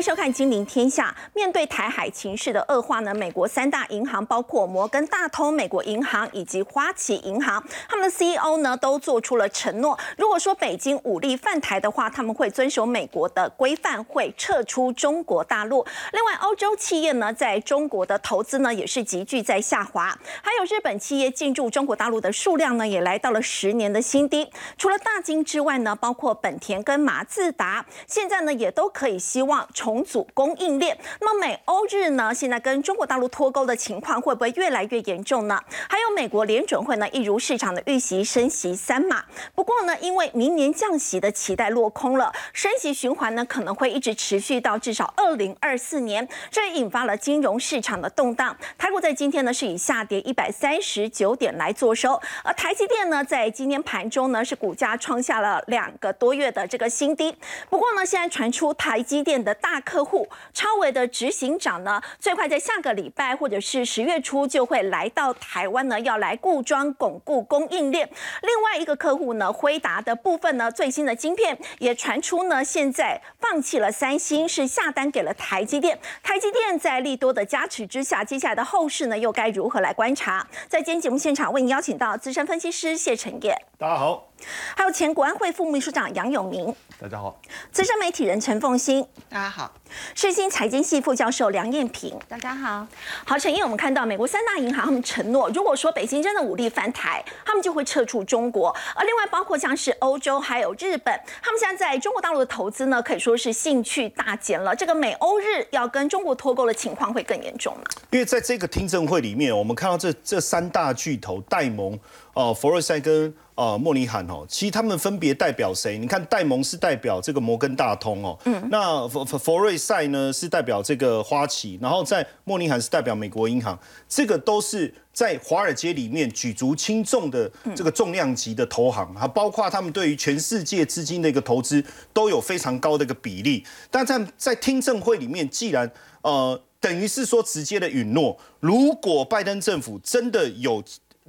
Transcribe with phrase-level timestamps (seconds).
[0.00, 1.14] 迎收看《金陵天下》。
[1.34, 9.98] 面对台海情势的恶化呢，美国三大银行，包括摩根大通、美国银行以及花旗银行，他们的 CEO 呢都做出了承诺。
[10.16, 15.84] 如果说北京武力犯台的话，他们会遵守美国的规范，会撤出中国大陆。
[16.14, 20.18] 另外，欧洲企业呢在中国的投资呢也是急剧在下滑。
[20.42, 24.50] 还有日本企业进驻中国大陆的数量呢也来到了十年的新低。
[24.78, 30.96] 除了大金之外呢，包括本田跟马自达，现在呢也都可以希望重重组供应链。
[31.20, 35.60] 那么美欧日呢，现在跟中国大陆脱钩的情况会不会越来越严重呢？
[35.88, 39.24] 还有美国联准会呢，一如市场的预期升息三码。
[39.52, 48.56] 不过呢，因为明年降息的期待落空了，升息循环呢可能会一直持续到至少二零二四年，这也引发了金融市场的动荡。
[48.78, 57.34] 台股在今天呢是以下跌一百三十九点来做收，而台积电呢在今天盘中呢是股价创下了两个多月的这个新低。
[57.68, 60.28] 不过呢，现在传出台积电的大客户。
[60.52, 68.08] 超维的执行长呢，最快在下个礼拜或者是十月初就会来到台湾呢，要来固装巩固供应链。
[68.42, 75.98] 另外一个客户呢，辉达的部分呢，最新的晶片也传出呢，现在放弃了三星，是下单给了台积电。
[76.22, 80.46] 台积电在利多的加持之下，接下来的后市呢，又该如何来观察？
[80.68, 84.29] 在今天节目现场为您邀请到资深分析师谢晨业，大家好。
[84.76, 87.34] 还有前国安会副秘书长杨永明，大家好；
[87.72, 89.70] 资深媒体人陈凤欣，大家好；
[90.14, 92.86] 世新财经系副教授梁燕平，大家好。
[93.24, 98.74] 好，陈毅，我们看到美国三大银行他们承诺，如果说北京真的武力翻台，他们就会撤出中国。
[98.94, 104.74] 而另外包括像是欧洲还有日本，他们现在在中国大陆的投资呢，可以说是兴趣大减了。
[104.74, 107.82] 这个美欧日要跟中国脱钩的情况会更严重吗？
[108.10, 111.98] 因为在这个听证会里面，我们看到这这三大巨头戴蒙。
[112.40, 115.98] 哦，佛瑞塞跟呃莫尼罕哦，其实他们分别代表谁？
[115.98, 123.78] 你看戴蒙是代表这个摩根大通哦，嗯，那佛佛佛瑞塞呢是代表这个花旗，然后在莫尼罕是代表美国银行，
[124.08, 133.66] 这个都是在华尔街里面举足轻重的这个重量级的投行，还包括他们对于全世界资金的一个投资都有非常高的一个比例。
[133.90, 135.90] 但在在听证会里面，既然
[136.22, 140.82] 呃等于是说直接的允诺，如果拜登政府真的有。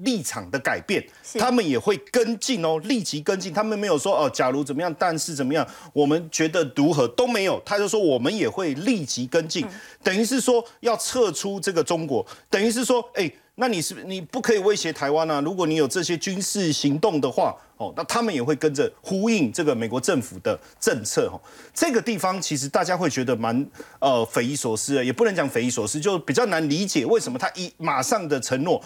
[0.03, 1.03] 立场的改变，
[1.39, 3.53] 他们也会跟进哦，立即跟进。
[3.53, 7.61] 他们没有说哦，假如怎么样，但是怎么样，我们觉得如何都没有。
[7.65, 9.65] 他就说我们也会立即跟进，
[10.03, 15.41] 等于是说要撤出这个中国，等于是说，哎，那你是你不可以威胁台湾啊？
[15.41, 21.27] 如果你有这些军事行动的话，哦，那他们也会跟着呼应这个美国政府的政策。
[21.31, 21.39] 哦，
[21.73, 23.65] 这个地方其实大家会觉得蛮
[23.99, 28.81] 呃匪夷所思的，也不能讲匪夷所思，就比较难理解为什么他一马上的承诺。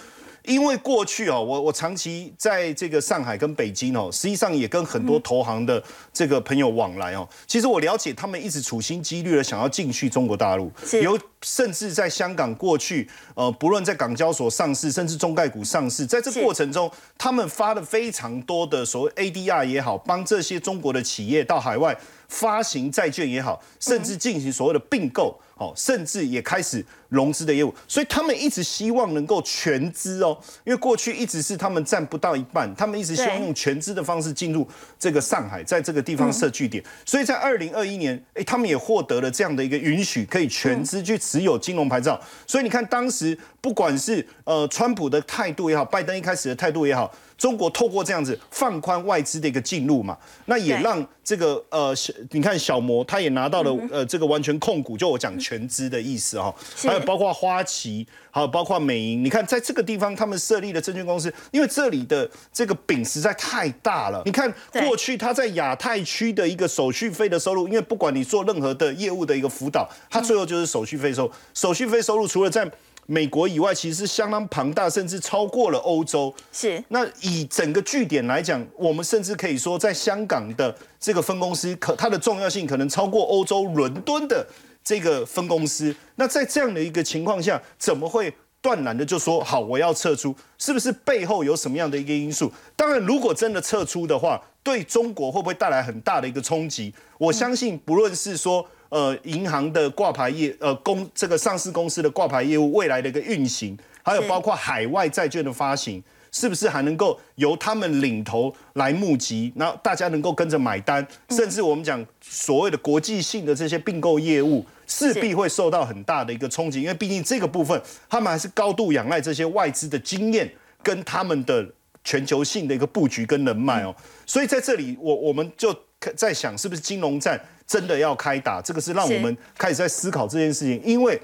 [0.47, 5.81] 因为过去哦，我我长期在这个上海跟北京哦，实际上也跟很多投行的
[6.13, 7.27] 这个朋友往来哦。
[7.47, 25.39] 其实我了解他们一直处心积虑的想要进去中国大陆，有甚至在香港过去呃，不论在港交所上市，甚至中概股上市，在这过程中，他们发了非常多的所谓 ADR 也好，帮这些中国的企业到海外发行债券也好，甚至进行所谓的并购。
[25.57, 34.67] 哦，甚至也开始融资的业务，所以他们一直希望能够全资哦，因为过去一直是他们占不到一半，他们一直希望用全资的方式进入
[34.99, 47.09] 这个上海，在这个地方设据点，所以在二零二一年，哎，他们也获得了这样的一个允许，可以全资去持有金融牌照，所以你看当时不管是呃川普的态度也好，拜登一开始的态度也好。
[47.37, 51.93] 中国透过这样子放宽外资的一个进入嘛，那也让这个呃，
[52.31, 72.69] 你看小摩他也拿到了呃这个完全控股，就我讲全资的意思哈，还有包括花旗，还有包括美银，你看在这个地方他们设立的证券公司，因为这里的这个饼实在太大了，你看过去他在亚太区的一个手续费的收入，因为不管你做任何的业务的一个辅导，它最后就是手续费收，手续费收入除了在
[73.07, 76.33] 美国以外，其实是相当庞大，甚至超过了欧洲。
[76.51, 76.83] 是。
[76.89, 84.47] 那以整个据点来讲，我们甚至可以说，在香港的这个分公司，可它的重要性可能超过欧洲伦敦的
[84.83, 85.95] 这个分公司。
[86.15, 90.35] 那在这样的一个情况下，怎么会断然的就说好我要撤出？
[90.57, 92.51] 是不是背后有什么样的一个因素？
[92.75, 96.91] 当然，如果真的撤出的话，对中国会不会带来很大的一个冲击？
[97.19, 98.67] 我相信，不论是说。
[98.95, 106.01] 呃，银行的挂牌业，呃，公这个上市公司的挂牌业务未来的一个运行，还有包括海外债券的发行，
[106.31, 120.49] 是不是还能够由他们领头来募集，然后大家能够跟着买单，甚至我们讲所谓的国际性的这些并购业务，势必会受到很大的一个冲击，因为毕竟这个部分他们还是高度仰赖这些外资的经验
[120.81, 121.67] 跟他们的
[122.05, 123.93] 全球性的一个布局跟人脉哦，
[124.25, 125.77] 所以在这里我我们就
[126.15, 127.37] 在想，是不是金融战？
[127.67, 128.61] 真的要开打？
[128.61, 131.21] 这个是让我们开始在思考这件事情，因为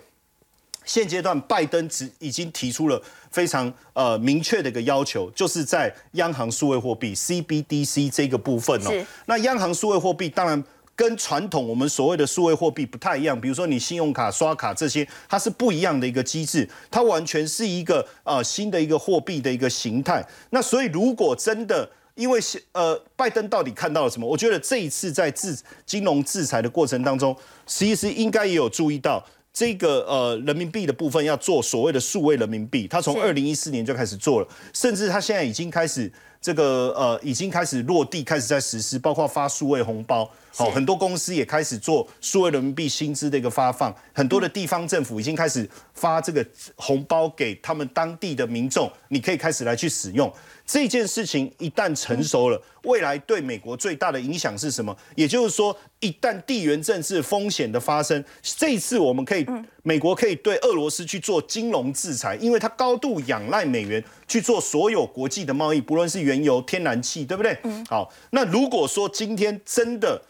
[0.86, 9.06] 现阶段拜登只已经提出了非常呃明确的一个要求，就是在央行数位货币 CBDC 这个部分哦。
[9.26, 10.64] 那央行数位货币当然。
[10.94, 20.24] 跟传统我们所谓的数位货币不太一样，比如说你信用卡刷卡这些，它是不一样的一个机制，它完全是一个呃新的一个货币的一个形态。
[20.52, 21.90] 那所以如果真的
[22.22, 22.40] 因为
[22.74, 24.28] 呃拜登到底看到了什么？
[24.28, 25.58] 我觉得这一次在制
[25.88, 27.36] 金融制裁的过程当中，
[27.66, 36.12] 其实应该也有注意到这个呃人民币的部分要做所谓的数位人民币，他从二零一四年就开始做了，甚至他现在已经开始。
[36.44, 46.44] 这个呃已经开始落地，开始在实施，包括发数位红包，好，很多公司也开始做数位人民币薪资的一个发放，很多的地方政府已经开始发这个
[46.76, 50.34] 红包给他们当地的民众，你可以开始来去使用。
[50.72, 54.96] 这件事情一旦成熟了，未来对美国最大的影响是什么？
[55.18, 59.46] 也就是说，一旦地缘政治风险的发生，这一次我们可以，
[59.84, 67.58] 美国可以对俄罗斯去做金融制裁，因为它高度仰赖美元去做所有国际的贸易，不论是原油、天然气，对不对？
[67.90, 70.22] 好，那如果说今天真的。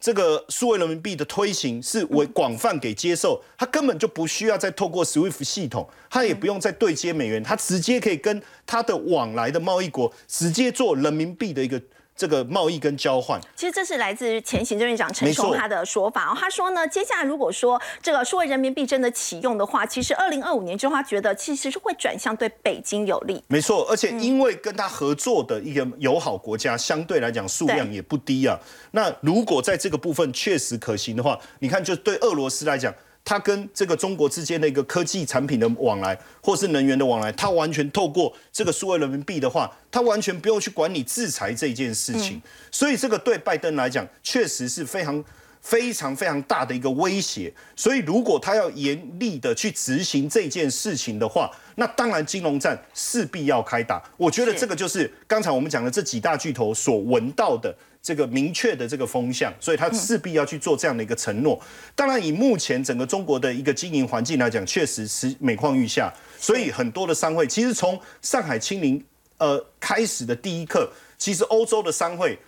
[0.00, 11.80] 这个数位人民币的推行是为广泛给接受，它根本就不需要再透过 SWIFT 系统，它也不用再对接美元，它直接可以跟它的往来的贸易国直接做人民币的一个。
[12.18, 16.36] 这个贸易跟交换，其实这是来自前行政院长陈松他的说法哦。
[16.36, 23.40] 他说呢，接下来如果说这个数位人民币真的启用的话，其实二零二五年之后，他觉得其实是会转向对北京有利。
[23.46, 28.58] 没错，而且因为跟他合作的一个友好国家相对来讲数量也不低啊。
[28.90, 32.92] 那如果在这个部分确实可行的话，你看，就对俄罗斯来讲。
[33.24, 42.40] 它跟这个中国之间的一个科技产品的往来，或是能源的往来，它完全透过这个数位人民币的话，它完全不用去管理制裁这件事情。
[42.72, 45.22] 所以这个对拜登来讲，确实是非常
[45.60, 47.52] 非常非常大的一个威胁。
[47.76, 54.02] 所以如果他要严厉的去执行这件事情的话，那当然金融战势必要开打。
[54.16, 57.74] 我觉得这个就是刚才我们讲的这几大巨头所闻到的。
[58.02, 61.60] 这个明确的这个风向，所以他势必要去做这样的一个承诺。
[61.94, 66.12] 当然，以目前整个中国的一个经营环境来讲，确实是每况愈下。
[66.38, 69.04] 所以很多的商会，其实从上海清零
[69.38, 72.38] 呃开始的第一刻，其实欧洲的商会，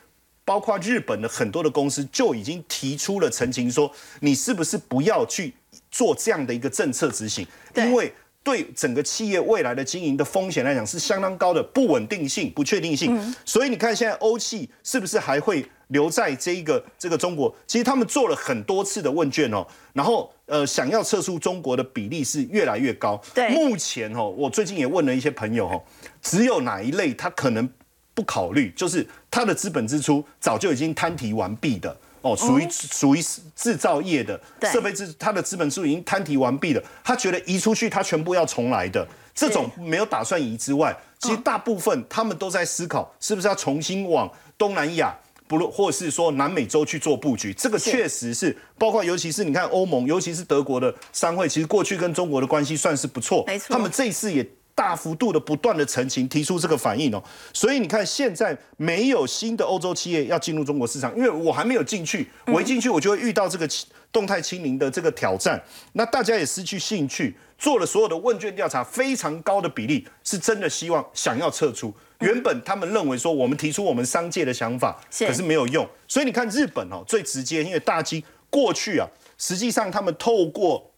[0.44, 5.54] 包括日本的很多的公司，就已经提出了澄清，说你是不是不要去
[5.90, 8.12] 做这样的一个政策执行，因为。
[8.42, 17.54] 对整个企业未来的经营的风险来讲是相当高的不稳定性、不确定性，所以你看现在欧气是不是还会留在这一个这个中国？
[17.66, 23.20] 其实他们做了很多次的问卷哦，然后呃想要撤出中国的比例是越来越高。
[23.34, 25.82] 对，目前哦，我最近也问了一些朋友哦，
[26.22, 27.68] 只有哪一类他可能
[28.14, 31.94] 不考虑，就是他的资本支出早就已经摊提完毕的。
[32.22, 33.22] 哦，属于属于
[33.56, 34.40] 制造业的
[34.72, 36.82] 设备资，它的资本数已经摊提完毕了。
[37.02, 39.06] 他觉得移出去，他全部要重来的。
[39.34, 45.14] 这种没有打算移之外，其实大部分他们都在思考，是不是要重新往东南亚，
[45.46, 47.54] 不论或是说南美洲去做布局。
[47.54, 53.44] 这个确实是，包括尤其是你看欧盟，尤其是德国的商会，其实过去跟中国的关系算是不错。
[53.46, 54.46] 没错，他们这一次也。
[54.80, 57.22] 大幅度的不断的澄清，提出这个反应哦，
[57.52, 63.68] 所以你看现在没有新的欧洲企业要进入中国市场，因为我还没有进去，我一进去我就会遇到这个
[64.10, 71.94] 动态清零的这个挑战，那大家也失去兴趣，做了所有的问卷调查，非常高的比例是真的希望想要撤出。
[72.20, 79.06] 原本他们认为说我们提出我们商界的想法，可是没有用，所以你看日本哦最直接，因为大金过去啊，
[79.36, 80.90] 实际上他们透过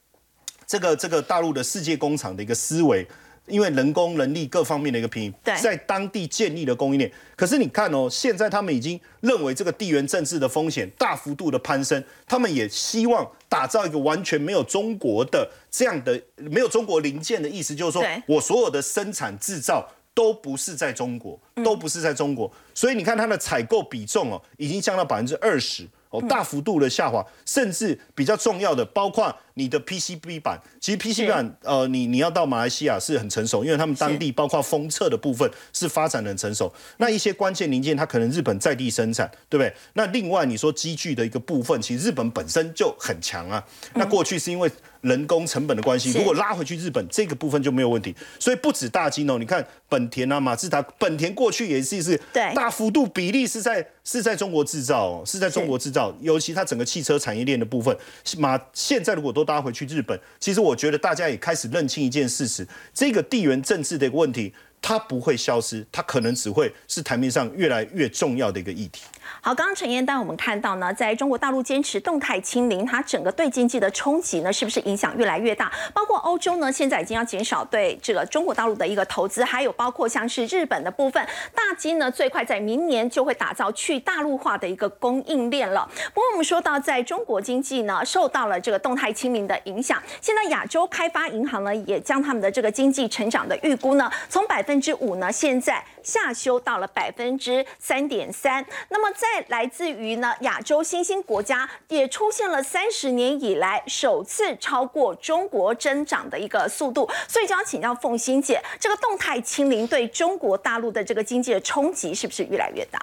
[0.69, 3.05] 这个这个大陆的世界工厂的一个思维。
[3.47, 7.11] 因为人工、人力各方面的一个平衡，在当地建立了供应链。
[7.37, 22.51] 可是你看哦，现在他们已经认为这个地缘政治的风险大幅度的攀升，他们也希望打造一个完全没有中国的这样的、没有中国零件的意思，就是说我所有的生产制造都不是在中国，都不是在中国。
[22.73, 25.89] 所以你看它的采购比重哦，已经降到百分之二十。
[26.13, 30.61] 哦，大幅度的下滑，甚至比较重要的，包括你的 PCB 板。
[30.81, 36.73] 其实 PCB 板，呃，你你要到马来西亚是很成熟，因为他们当地包括封测的部分是发展的很成熟。
[36.99, 39.73] 那一些关键零件，它可能日本在地生产，对不对？
[39.95, 43.65] 那另外你说机具的一个部分，其实日本本身就很强啊。
[43.95, 44.71] 那过去是因为。
[45.03, 48.15] 人工成本的关系，如果拉回去日本这个部分就没有问题。
[48.39, 52.17] 所以不止大金哦，你看本田啊、马自达，本田过去也是是
[52.55, 57.97] 大幅度比例是在是在中国制造哦，是在中国制造，尤其它整个汽车产业链的部分。
[58.39, 69.05] 马现在如果都搭回去日本，其实我觉得大家也开始认清一件事实：这个地缘政治的一个问题，它不会消失，它可能只会是台面上越来越重要的一个议题。
[69.41, 75.73] 好，刚刚陈燕丹我们看到呢，在中国大陆坚持动态清零，它整个对经济的冲击呢，是不是影响越来越大？
[75.95, 81.25] 包括欧洲呢，现在已经要减少对这个中国大陆的一个投资，还有包括像是日本的部分，
[81.55, 85.89] 大金呢最快在明年就会打造去大陆化的一个供应链了。
[86.13, 98.65] 不过我们说到，在中国经济呢受到了这个动态清零的影响，现在亚洲开发银行呢也将他们的这个经济成长的预估呢从百分分之五呢现在下修到了百分之三点三。
[98.89, 112.99] 那么在来自于呢亚洲新兴国家也出现了三十年以来首次超过中国增长的一个速度，所以就要请教凤欣姐，这个动态清零对中国大陆的这个经济的冲击是不是越来越大？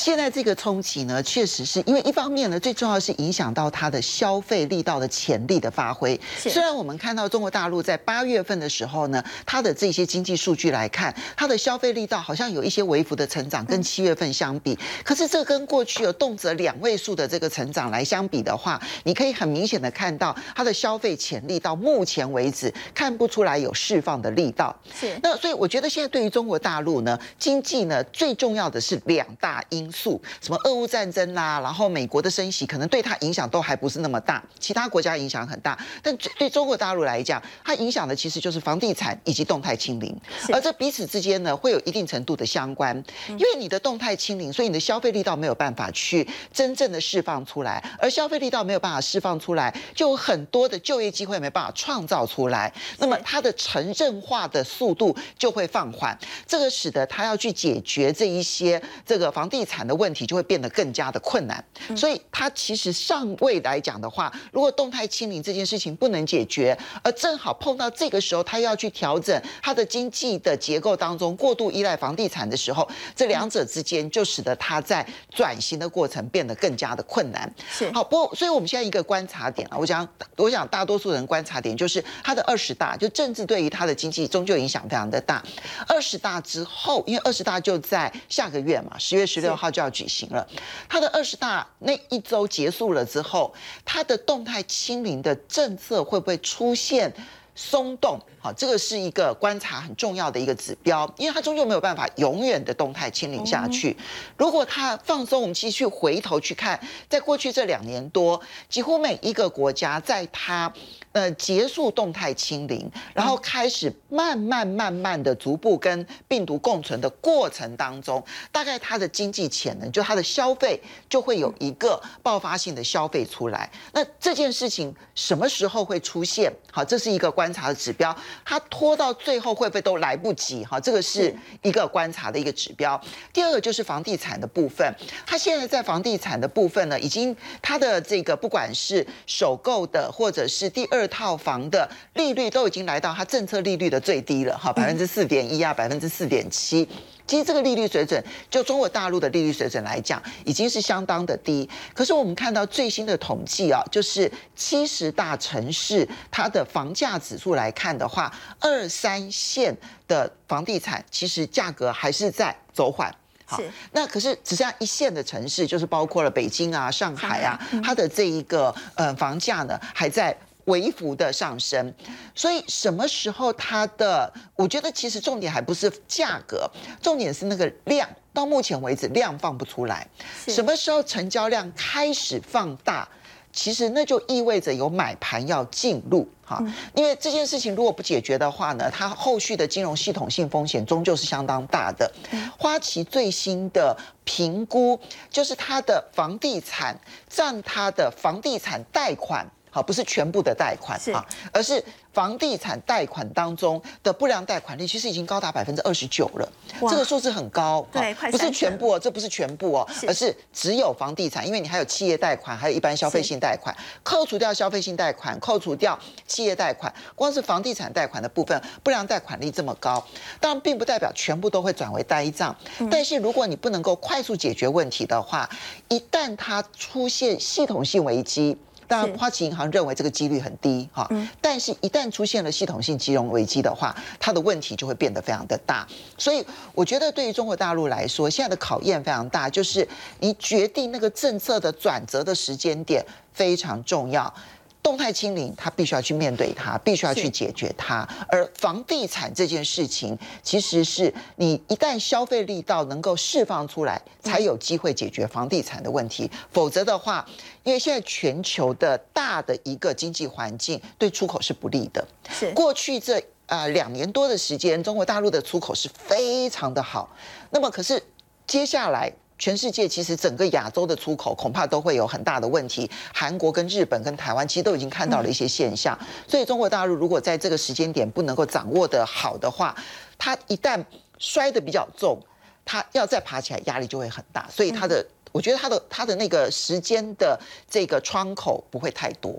[0.00, 6.18] 现在这个冲击呢，确实是因为一方面呢，最重要是影响到它的消费力道的潜力的发挥。
[6.38, 14.78] 虽然我们看到中国大陆在八月份的时候呢，它的这些经济数据来看，它的消费力道好像有一些微幅的成长，跟七月份相比。
[15.04, 24.74] 可是这跟过去有动辄两位数的这个成长来相比的话，你可以很明显的看到它的消费潜力到目前为止看不出来有释放的力道。
[24.98, 25.14] 是。
[25.22, 29.89] 那所以我觉得现在对于中国大陆呢，经济呢最重要的是两大因。
[29.92, 40.16] 素什么俄乌战争啦，然后美国的升息可能对它影响都还不是那么大，其他国家影响很大，但对中国大陆来讲，它影响的其实就是房地产以及动态清零，
[40.52, 42.96] 而这彼此之间呢会有一定程度的相关，
[43.28, 56.16] 因为你的动态清零，所以你的消费力道没有办法去真正的释放出来，而消费力道没有办法释放出来，就有很多的就业机会没办法创造出来，那么它的城镇化的速度就会放缓，
[56.46, 59.79] 这个使得它要去解决这一些这个房地产。
[59.86, 61.64] 的问题就会变得更加的困难，
[61.96, 77.52] 所以它其实上位来讲的话，如果动态清零这件事情不能解决，而正好碰到这个时候，它要去调整它的经济的结构当中过度依赖房地产的时候，这两者之间就使得它在转型的过程变得更加的困难。
[77.70, 80.06] 是好，不过所以我们现在一个观察点啊，我想
[80.36, 85.42] 我想大多数人观察点就是它的二十大，就政治对于它的经济终究影响非常的大。
[85.86, 89.70] 二十大之后，因为二十大就在下个月嘛，十月十六号。
[89.70, 90.44] 就要举行了，
[90.88, 97.14] 他的二十大那一周结束了之后，他的动态清零的政策会不会出现
[97.54, 98.18] 松动？
[98.40, 103.96] 好，这个是一个观察很重要的一个指标，因为他终究没有办法永远的动态清零下去。
[104.36, 110.72] 如果他放松，我们继续回头去看，在过去这两年多，几乎每一个国家在它
[111.12, 123.70] 呃结束动态清零，然后开始慢慢慢慢的逐步跟病毒共存的过程当中，大概它的经济潜能，就它的消费就会有一个爆发性的消费出来。
[123.92, 126.52] 那这件事情什么时候会出现？
[126.70, 128.16] 好，这是一个观察的指标。
[128.44, 130.64] 它拖到最后会不会都来不及？
[130.64, 133.00] 哈，这个是一个观察的一个指标。
[133.32, 134.94] 第二个就是房地产的部分，
[135.26, 146.88] 它现在在房地产的部分呢，已经它的这个不管是首购的或者是第二套房的利率都已经来到它政策利率的最低了，哈，百分之四点一啊，百分之四点七。
[147.26, 151.68] 其实这个利率水准，就中国大陆的利率水准来讲，已经是相当的低。
[151.94, 159.76] 可是我们看到最新的统计啊，就是七十大城市它的房价指数来看的话，二三线
[160.08, 163.14] 的房地产其实价格还是在走缓。
[163.44, 170.36] 好，那可是只剩下一线的城市，就是包括了北京啊、上海啊，它的这一个呃房价呢还在。
[170.70, 171.92] 微幅的上升，
[172.34, 174.32] 所以什么时候它的？
[174.56, 176.70] 我觉得其实重点还不是价格，
[177.02, 178.08] 重点是那个量。
[178.32, 180.06] 到目前为止，量放不出来。
[180.46, 183.06] 什么时候成交量开始放大？
[183.52, 186.62] 其实那就意味着有买盘要进入哈。
[186.94, 192.08] 因为这件事情如果不解决的话呢，它后续的金融系统性风险终究是相当大的。
[192.56, 194.96] 花旗最新的评估
[195.28, 196.96] 就是它的房地产
[197.28, 199.44] 占它的房地产贷款。
[199.70, 201.82] 好，不是全部的贷款啊，而是。
[202.12, 206.52] 房地产贷款当中的不良贷款率其实已经高达百分之二十九了，
[206.90, 213.72] 这个数字很高，对，不是全部哦，这不是全部哦，而是只有房地产，因为你还有企业贷款，还有一般消费性贷款，
[214.02, 215.96] 扣除掉消费性贷款，扣除掉
[216.26, 220.04] 企业贷款，光是房地产贷款的部分不良贷款率这么高，
[220.40, 222.52] 当然并不代表全部都会转为呆账，
[222.90, 225.48] 但是如果你不能够快速解决问题的话，
[225.88, 228.58] 一旦它出现系统性危机。
[228.90, 231.08] 当然，花旗银行认为这个几率很低哈，
[231.40, 235.86] 但是，一旦出现了系统性金融危机的话，它的问题就会变得非常的大。
[236.18, 236.44] 所以，
[236.74, 239.86] 我觉得对于中国大陆来说，现在的考验非常大，就是
[240.18, 244.34] 你决定那个政策的转折的时间点非常重要。
[244.82, 248.06] 动态清零，他必须要去面对它，必须要去解决它。
[248.28, 256.30] 而房地产这件事情，其实是你一旦消费力道能够释放出来，才有机会解决房地产的问题。
[256.50, 257.26] 否则的话，
[257.62, 262.06] 因为现在全球的大的一个经济环境对出口是不利的。
[262.30, 267.14] 是过去这呃两年多的时间，中国大陆的出口是非常的好。
[267.50, 268.02] 那么可是
[268.46, 269.12] 接下来。
[269.40, 272.88] 全世界其实整个亚洲的出口恐怕都会有很大的问题。
[273.14, 279.74] 韩国跟日本跟台湾其实都已经看到了一些现象，所以中国大陆如果在这个时间点不能够掌握的好的话，
[280.18, 280.84] 它一旦
[281.18, 282.20] 摔得比较重，
[282.66, 284.46] 它要再爬起来压力就会很大。
[284.50, 289.34] 所以它的，我觉得它的它的那个时间的这个窗口不会太多。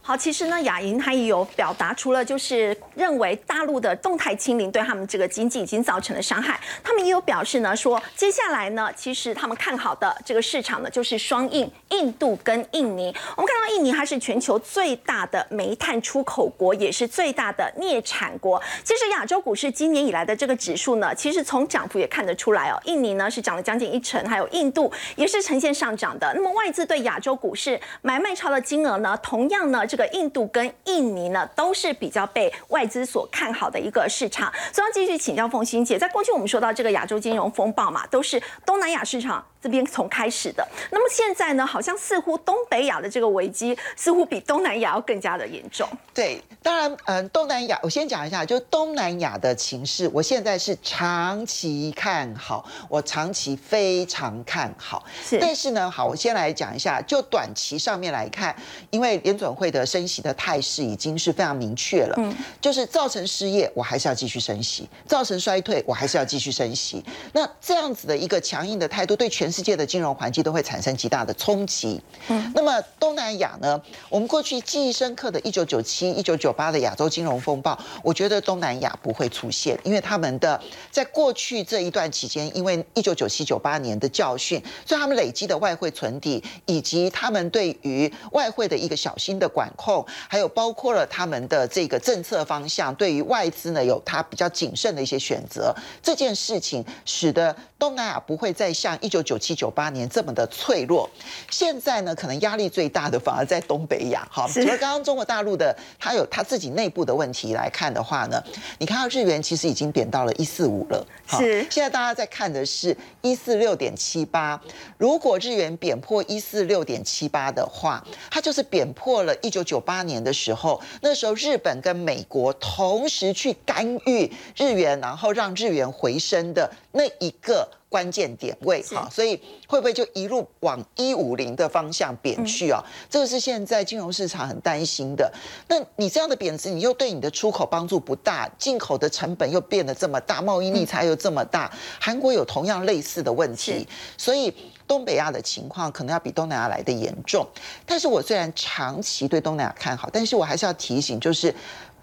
[0.00, 13.14] 好，其实呢，亚银它也有表达，除了就是认为大陆的动态清零对他们这个经济已经造成了伤害，他们也有表示呢，说接下来呢，其实他们看好的这个市场呢，就是双印，印度跟印尼。
[13.36, 18.60] 我们看到印尼它是全球最大的煤炭出口国，也是最大的镍产国。
[18.82, 26.32] 其实亚洲股市今年以来的这个指数呢，其实从涨幅也看得出来哦，印尼呢是涨了将近一成，还有印度也是是呈现上涨的。
[26.34, 29.86] 那么外资对亚洲股市买卖超的金额呢，同样呢。
[29.86, 34.52] 这个印度跟印尼呢，都是比较被外资所看好的一个市场。
[34.72, 39.44] 所以要继续请教凤欣姐，在过去我们说到这个亚洲金融风暴嘛，都是东南亚市场。
[39.64, 45.88] 这边从开始的，那么现在呢，好像似乎东北亚的这个危机似乎比东南亚要更加的严重。
[46.12, 55.02] 对，当然，嗯，东南亚我先讲一下，就东南亚的情势，我现在是长期看好，我长期非常看好。
[55.26, 58.54] 是，但是呢，好，我先来讲一下，就短期上面来看，
[58.90, 67.02] 因为联准会的升息的态势已经是非常明确了，嗯，就是造成失业，我还是要继续升息；造成衰退，我还是要继续升息。
[67.32, 72.00] 那这样子的一个强硬的态度，对全世界的金融环境都会产生极大的冲击。
[72.28, 73.80] 嗯，那么东南亚呢？
[74.10, 95.72] 我们过去记忆深刻的一九九七、一九九八的亚洲金融风暴，我觉得东南亚不会出现，因为他们的在过去这一段期间，因为一九九七、九八年的教训，所以他们累积的外汇存底，以及他们对于外汇的一个小心的管控，还有包括了他们的这个政策方向，对于外资呢有他比较谨慎的一些选择，
[96.02, 99.38] 这件事情使得东南亚不会再像一九九。
[99.44, 101.06] 七九八年这么的脆弱，
[101.50, 104.26] 现在呢，可能压力最大的反而在东北亚。
[104.30, 108.42] 好，除了刚刚中国大陆的，它有它自己内部的问题来看的话呢，
[108.78, 111.06] 你看到日元其实已经贬到了一四五了。
[111.28, 114.58] 是，现在大家在看的是一四六点七八。
[115.04, 127.68] 如果日元贬破一四六点七八的话，它就是贬破了一九九八年的时候，那时候日本跟美国同时去干预日元，然后让日元回升的那一个。
[127.90, 132.82] 关键点位哈，所以会不会就一路往一五零的方向贬去啊？
[133.08, 135.32] 这个是现在金融市场很担心的。
[135.68, 141.70] 那你这样的贬值，你又对你的出口帮助不大，进口的成本又变得这么大，贸易逆差又这么大。
[142.00, 143.86] 韩国有同样类似的问题，
[144.18, 144.52] 所以
[144.86, 147.46] 东北亚的情况可能要比东南亚来的严重。
[147.84, 151.54] 但是我虽然长期对东南亚看好，但是我还是要提醒，就是。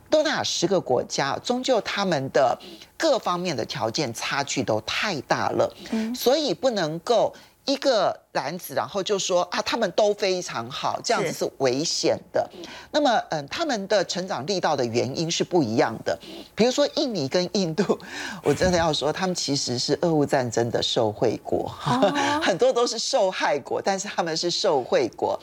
[0.10, 2.60] 东南亚十个国家，终究他们的
[2.98, 5.74] 各方面的条件差距都太大了，
[6.14, 7.34] 所以不能够。
[7.66, 12.50] 一个篮子，然后就说啊，他们都非常好，这样子是危险的。
[12.92, 16.18] 那么，嗯，他们的成长力道的原因是不一样的。
[16.56, 17.98] 比如说，印尼跟印度，
[18.44, 21.68] 我真的要说，他们其实是俄乌战争的受惠国，
[22.42, 25.40] 很多都是受害国，但是他们是受惠国。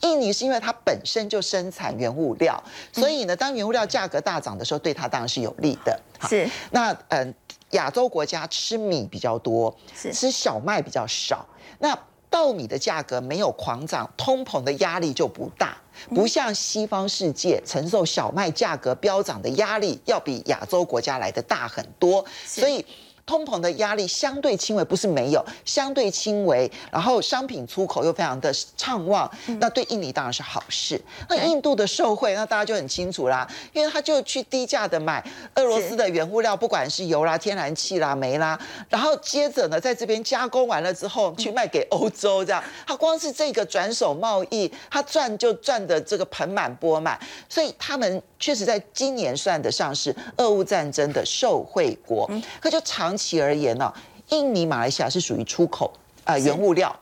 [0.00, 6.00] 印尼是因为它本身就生产原物料，所以呢，当原物料价格大涨的时候，对它当然是有利的。
[6.28, 7.34] 是那嗯，
[7.70, 11.44] 亚洲国家吃米比较多，是吃小麦比较少。
[11.78, 11.98] 那
[12.30, 15.76] 稻米的价格没有狂涨，通膨的压力就不大，
[16.10, 22.84] 不像西方世界承受小麦价格飙涨的压力，要比亚洲国家来的大很多，所以。
[23.28, 26.70] 通膨的压力相对轻微，不是没有，相对轻微。
[26.90, 30.98] 然后商品出口又非常的畅旺，那对印尼当然是好事。
[31.28, 35.22] 那印度的受贿，那大家就很清楚啦，因为他就去低价的买
[35.56, 47.20] 俄罗斯的原物料，不管是油啦、天然气啦、煤啦，然后接着呢，在这边加工完了之后，去卖给欧洲，这样他光是这个转手贸易，他赚就赚的这个盆满钵满。
[47.46, 53.16] 所以他们确实在今年算得上是俄乌战争的受惠国，可就长。
[53.18, 53.92] 期而言呢，
[54.28, 56.94] 印尼、马来西亚是属于出口啊原物料。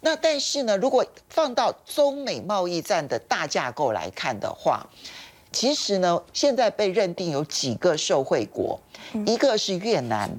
[0.00, 4.88] 那但是呢，如果放到中美贸易战的大架构来看的话，
[5.52, 8.80] 其实呢，现在被认定有几个受惠国，
[9.26, 10.30] 一个是越南，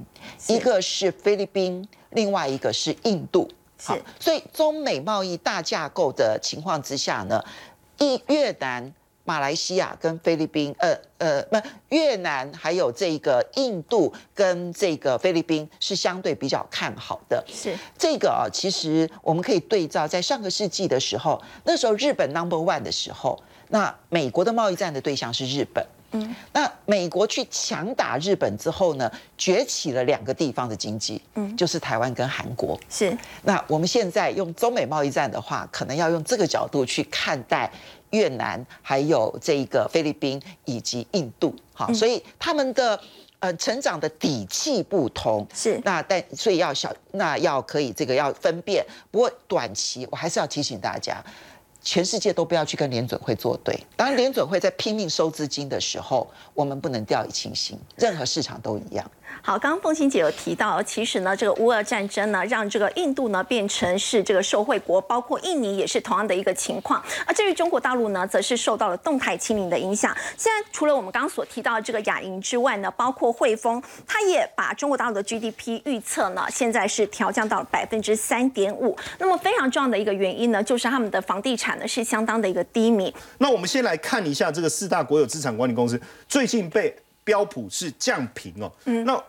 [0.48, 3.48] 一个是菲律宾，另外一个是印度。
[3.80, 7.44] 好，所以中美贸易大架构的情况之下呢，
[7.98, 8.92] 一越南。
[9.30, 11.56] 马来西亚跟菲律宾，呃呃，不，
[11.90, 17.40] 越南还有这个印度跟这个菲律宾是相对比较看好的。
[17.46, 25.86] 是这个啊，其实我们可以对照在上个世纪的时候，那时候日本 number one 的时候，那美国的贸易战的对象是日本。
[26.12, 32.76] 嗯，那美国去强打日本之后呢，崛起了两个地方的经济，嗯，就是台湾跟韩国。
[32.88, 37.70] 是，那我们现在用中美贸易战的话，可能要用这个角度去看待
[38.10, 41.54] 越南、还有这个菲律宾以及印度。
[41.72, 43.00] 好，所以他们的
[43.38, 45.46] 呃成长的底气不同。
[45.54, 48.84] 是，那但所以要小，那要可以这个要分辨。
[49.10, 51.22] 不过短期我还是要提醒大家。
[51.82, 53.74] 全世界都不要去跟联准会作对。
[53.96, 57.78] 当联准会在拼命收资金的时候，我们不能掉以轻心。
[57.96, 59.10] 任何市场都一样。
[59.42, 67.02] 好，刚刚凤青姐有提到，其实呢，这个乌俄战争呢，让这个印度呢变成是这个受惠国，包括印尼也是同样的一个情况。
[67.26, 70.14] 而至于中国大陆呢，则是受到了动态清零的影响。
[70.36, 78.96] 现在除了我们刚刚所提到的这个亚银之外呢，包括汇丰，它也把中国大陆的 GDP 预测呢，现在是调降到百分之三点五。
[79.18, 83.12] 那么非常重要的一个原因呢，就是他们的房地产呢是相当的一个低迷。
[83.38, 86.94] 那我们先来看一下这个四大国有资产管理公司最近被。
[87.24, 89.22] 标普是降平哦，嗯，那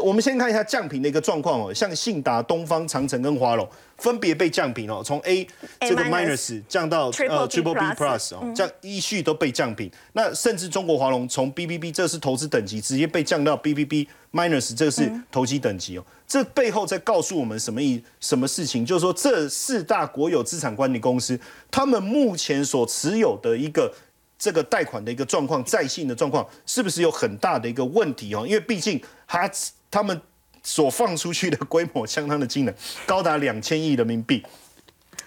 [0.00, 5.44] 我们先看一下降平的一个状况哦，像信达、东方、长城跟华龙分别被降平哦，从 A
[5.80, 9.90] 这个 minus 降到呃 triple B plus 哦，这样依序都被降平。
[10.12, 16.04] 那甚至中国华龙从 BBB 这是投资等级，直接被降到 BBB minus 这是投机等级哦。
[16.26, 18.86] 这背后在告诉我们什么意什么事情？
[18.86, 21.38] 就是说这四大国有资产管理公司，
[21.72, 23.92] 他们目前所持有的一个。
[24.44, 28.44] 这个贷款的一个状况，在信的状况是不是有很大的一个问题哦？
[28.46, 29.50] 因为毕竟他
[29.90, 30.20] 他们
[30.62, 32.74] 所放出去的规模相当的惊人，
[33.06, 34.44] 高达两千亿人民币。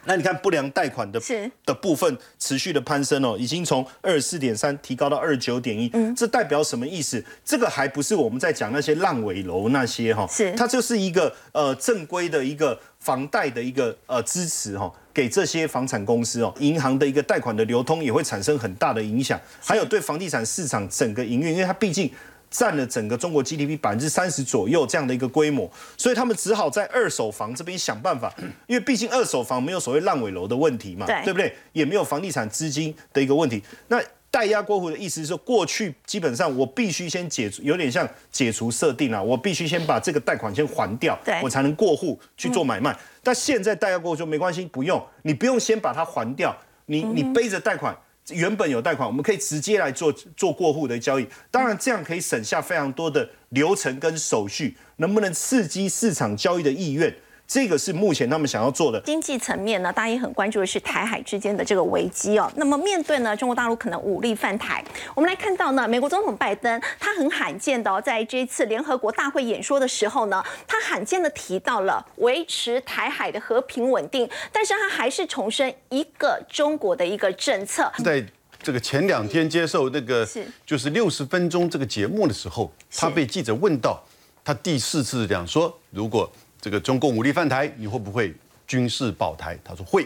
[0.06, 1.20] 那你看不良贷款的
[1.66, 5.90] 的部分持续的攀升哦，已经从二十四点三提高到二十九点一。
[5.94, 7.22] 嗯，这代表什么意思？
[7.44, 14.91] 这个还不是我们在讲那些烂尾楼那些哈，是它就是一个呃正规的一个房贷的一个呃支持哈。
[15.13, 22.08] 给这些房产公司哦，银行的一个贷款的流通也会产生很大的影响，还有对房地产市场整个营运，因为它毕竟
[22.52, 25.67] 占了整个中国 GDP 百分之三十左右这样的一个规模，
[25.98, 28.32] 所以他们只好在二手房这边想办法，
[28.67, 31.52] 因为毕竟二手房没有所谓烂尾楼的问题嘛，对不对？
[31.74, 34.00] 也没有房地产资金的一个问题，那。
[34.30, 42.96] 代押过户的意思是说，过去基本上我必须先解除，有点像解除设定啊，我必须先把这个贷款先还掉，我才能过户去做买卖。
[43.24, 47.98] 但现在代押过户就没关系，不用，你不用先把它还掉，你你背着贷款，
[48.30, 51.28] 原本有贷款，我们可以直接来做做过户的交易。
[51.50, 57.16] 当然这样可以省下非常多的流程跟手续，能不能刺激市场交易的意愿？
[57.48, 62.52] 这个是目前他们想要做的经济层面呢，大家也很关注的是台海之间的这个危机哦。
[62.58, 64.84] 那么面对呢中国大陆可能武力犯台，
[65.16, 77.90] 我们来看到呢，美国总统拜登他很罕见的在这一次联合国大会演说的时候呢，他罕见的提到了维持台海的和平稳定，但是他还是重申一个中国的一个政策。
[78.04, 78.22] 在
[78.62, 80.28] 这个前两天接受那个
[80.66, 84.04] 就是六十分钟这个节目的时候，他被记者问到，
[84.44, 86.30] 他第四次讲说如果。
[86.68, 88.36] 这个中共武力犯台，你会不会
[88.68, 89.58] 军事保台？
[89.64, 90.06] 他说会。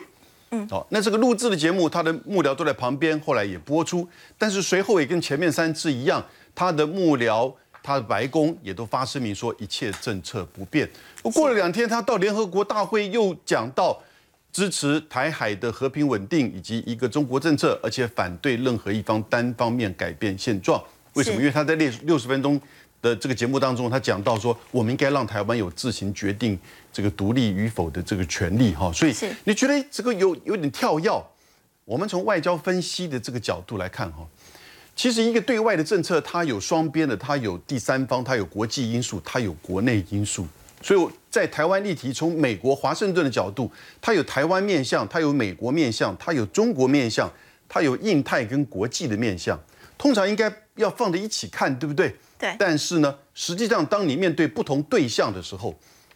[0.51, 4.07] 嗯，好，那这个录制的节目，他的幕僚都在旁边，后来也播出。
[4.37, 10.87] 但是随后也跟前面三次一样，他的幕僚、他的白宫也都发声明说一切政策不变。
[11.33, 13.99] 过了两天，他到联合国大会又讲到
[14.51, 20.79] 支持台海的和平稳定以及一个中国政策，而且反对任何一方单方面改变现状。
[21.13, 21.37] 为什么？
[21.37, 22.61] 因为他在六六十分钟。
[23.01, 26.57] 的这个节目当中，他讲到说，我们应该让台湾有自行决定
[26.93, 28.91] 这个独立与否的这个权利哈。
[28.93, 31.23] 所以你觉得这个有有点跳跃？
[31.83, 34.25] 我们从外交分析的这个角度来看哈，
[34.95, 40.45] 其实一个对外的政策，它有双边的，它有第三方，它有国际因素，它有国内因素。
[40.83, 47.31] 所以在台湾议题，从美国华盛顿的角度，它有台湾面向，它有美国面向，它有中国面向，
[47.67, 49.59] 它有印太跟国际的面向。
[49.97, 51.93] 通常应该要放在一起看，对不
[52.41, 52.55] 对？
[52.59, 55.73] 但是呢，实际上当你面对不同对象的时候，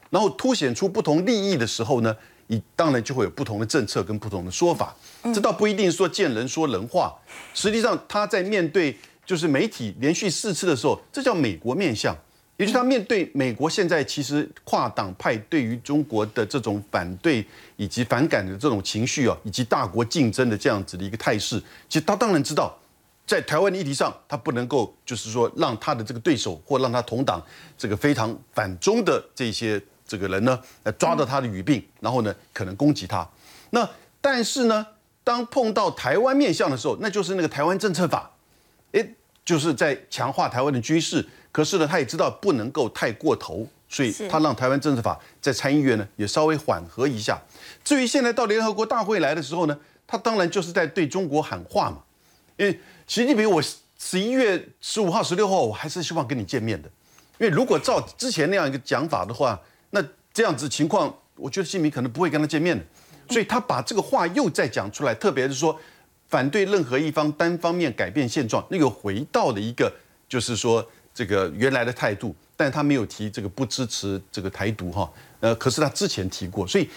[0.10, 2.16] 然后凸显出不同利益的时候呢，
[2.48, 4.96] 你当然就会有不同的政策跟不同的说法。
[5.34, 7.14] 这倒不一定说见人说人话。
[7.54, 12.16] 实际上他在面对就是媒体连续四次的时候，这叫美国面相，
[12.58, 17.46] 也就是他面对美国现在其实跨党派对于中国的这种反对
[17.78, 21.60] 以及反感的这种情绪啊，以及大国竞争的这样子的一个态势，
[21.90, 22.78] 其实他当然知道。
[23.26, 27.42] 在台湾的议题上，他不能够就是说让他的这个对手或让他同党
[27.78, 33.28] 这个非常反中的这些这个人呢，来抓到他的语病，然后呢可能攻击他。
[33.72, 33.90] 那
[34.22, 34.86] 但是呢，
[35.24, 38.32] 当碰到台湾面向的时候，那就是那个台湾政策法，
[38.92, 39.04] 哎，
[39.44, 41.28] 就是在强化台湾的军事。
[41.52, 47.42] 可是呢，他也知道不能够太过头，所以他让台湾政策法在参议院呢也稍微缓和一下。
[47.84, 51.98] 至于现在到联合国大会来的时候呢，他当然就是在对中国喊话嘛。
[52.58, 53.62] 因为习近平，我
[53.98, 56.90] 十一月十五号、十六号，我还是希望跟你见面的。
[57.40, 59.60] 因为如果照之前那样一个讲法的话，
[59.92, 62.84] 那这样子情况，我觉得习近平可能不会跟他见面的。
[63.30, 65.80] 所以他把这个话又再讲出来，特别是说
[66.28, 69.92] 反对任何一方单方面改变现状，那个回到了一个
[70.28, 70.86] 就是说。
[71.16, 76.90] 这个原来的态度，但他没有提这个不支持这个台独哈，呃，可是他之前提过，所以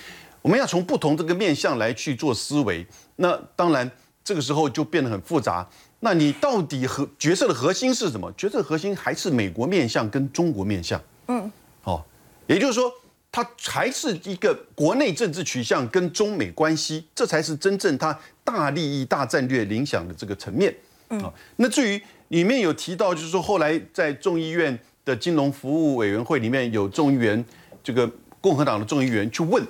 [0.43, 2.85] 我们要从不同这个面向来去做思维。
[3.15, 3.89] 那当然
[4.25, 5.65] 这个时候就变得很复杂。
[6.01, 8.33] 那你到底核角色的核心是什么？
[8.33, 11.01] 角色核心还是美国面向跟中国面向？
[11.27, 11.51] 嗯，
[11.85, 12.03] 哦，
[12.47, 12.93] 也就是说，
[13.33, 20.75] 它还是一个国内政治取向跟中美关系，这才是真正它大利益、大战略影响的这个层面。
[21.11, 22.01] 嗯，那至于。
[22.29, 27.43] 里面有提到，就是说后来在众议院的金融服务委员会里面有众议员，
[27.83, 28.07] 这个
[28.39, 29.67] 共和党的众议员去问，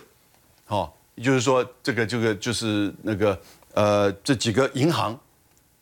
[0.67, 3.41] 哦，也就是说这个这个就是那个
[3.75, 5.17] 呃这几个银行，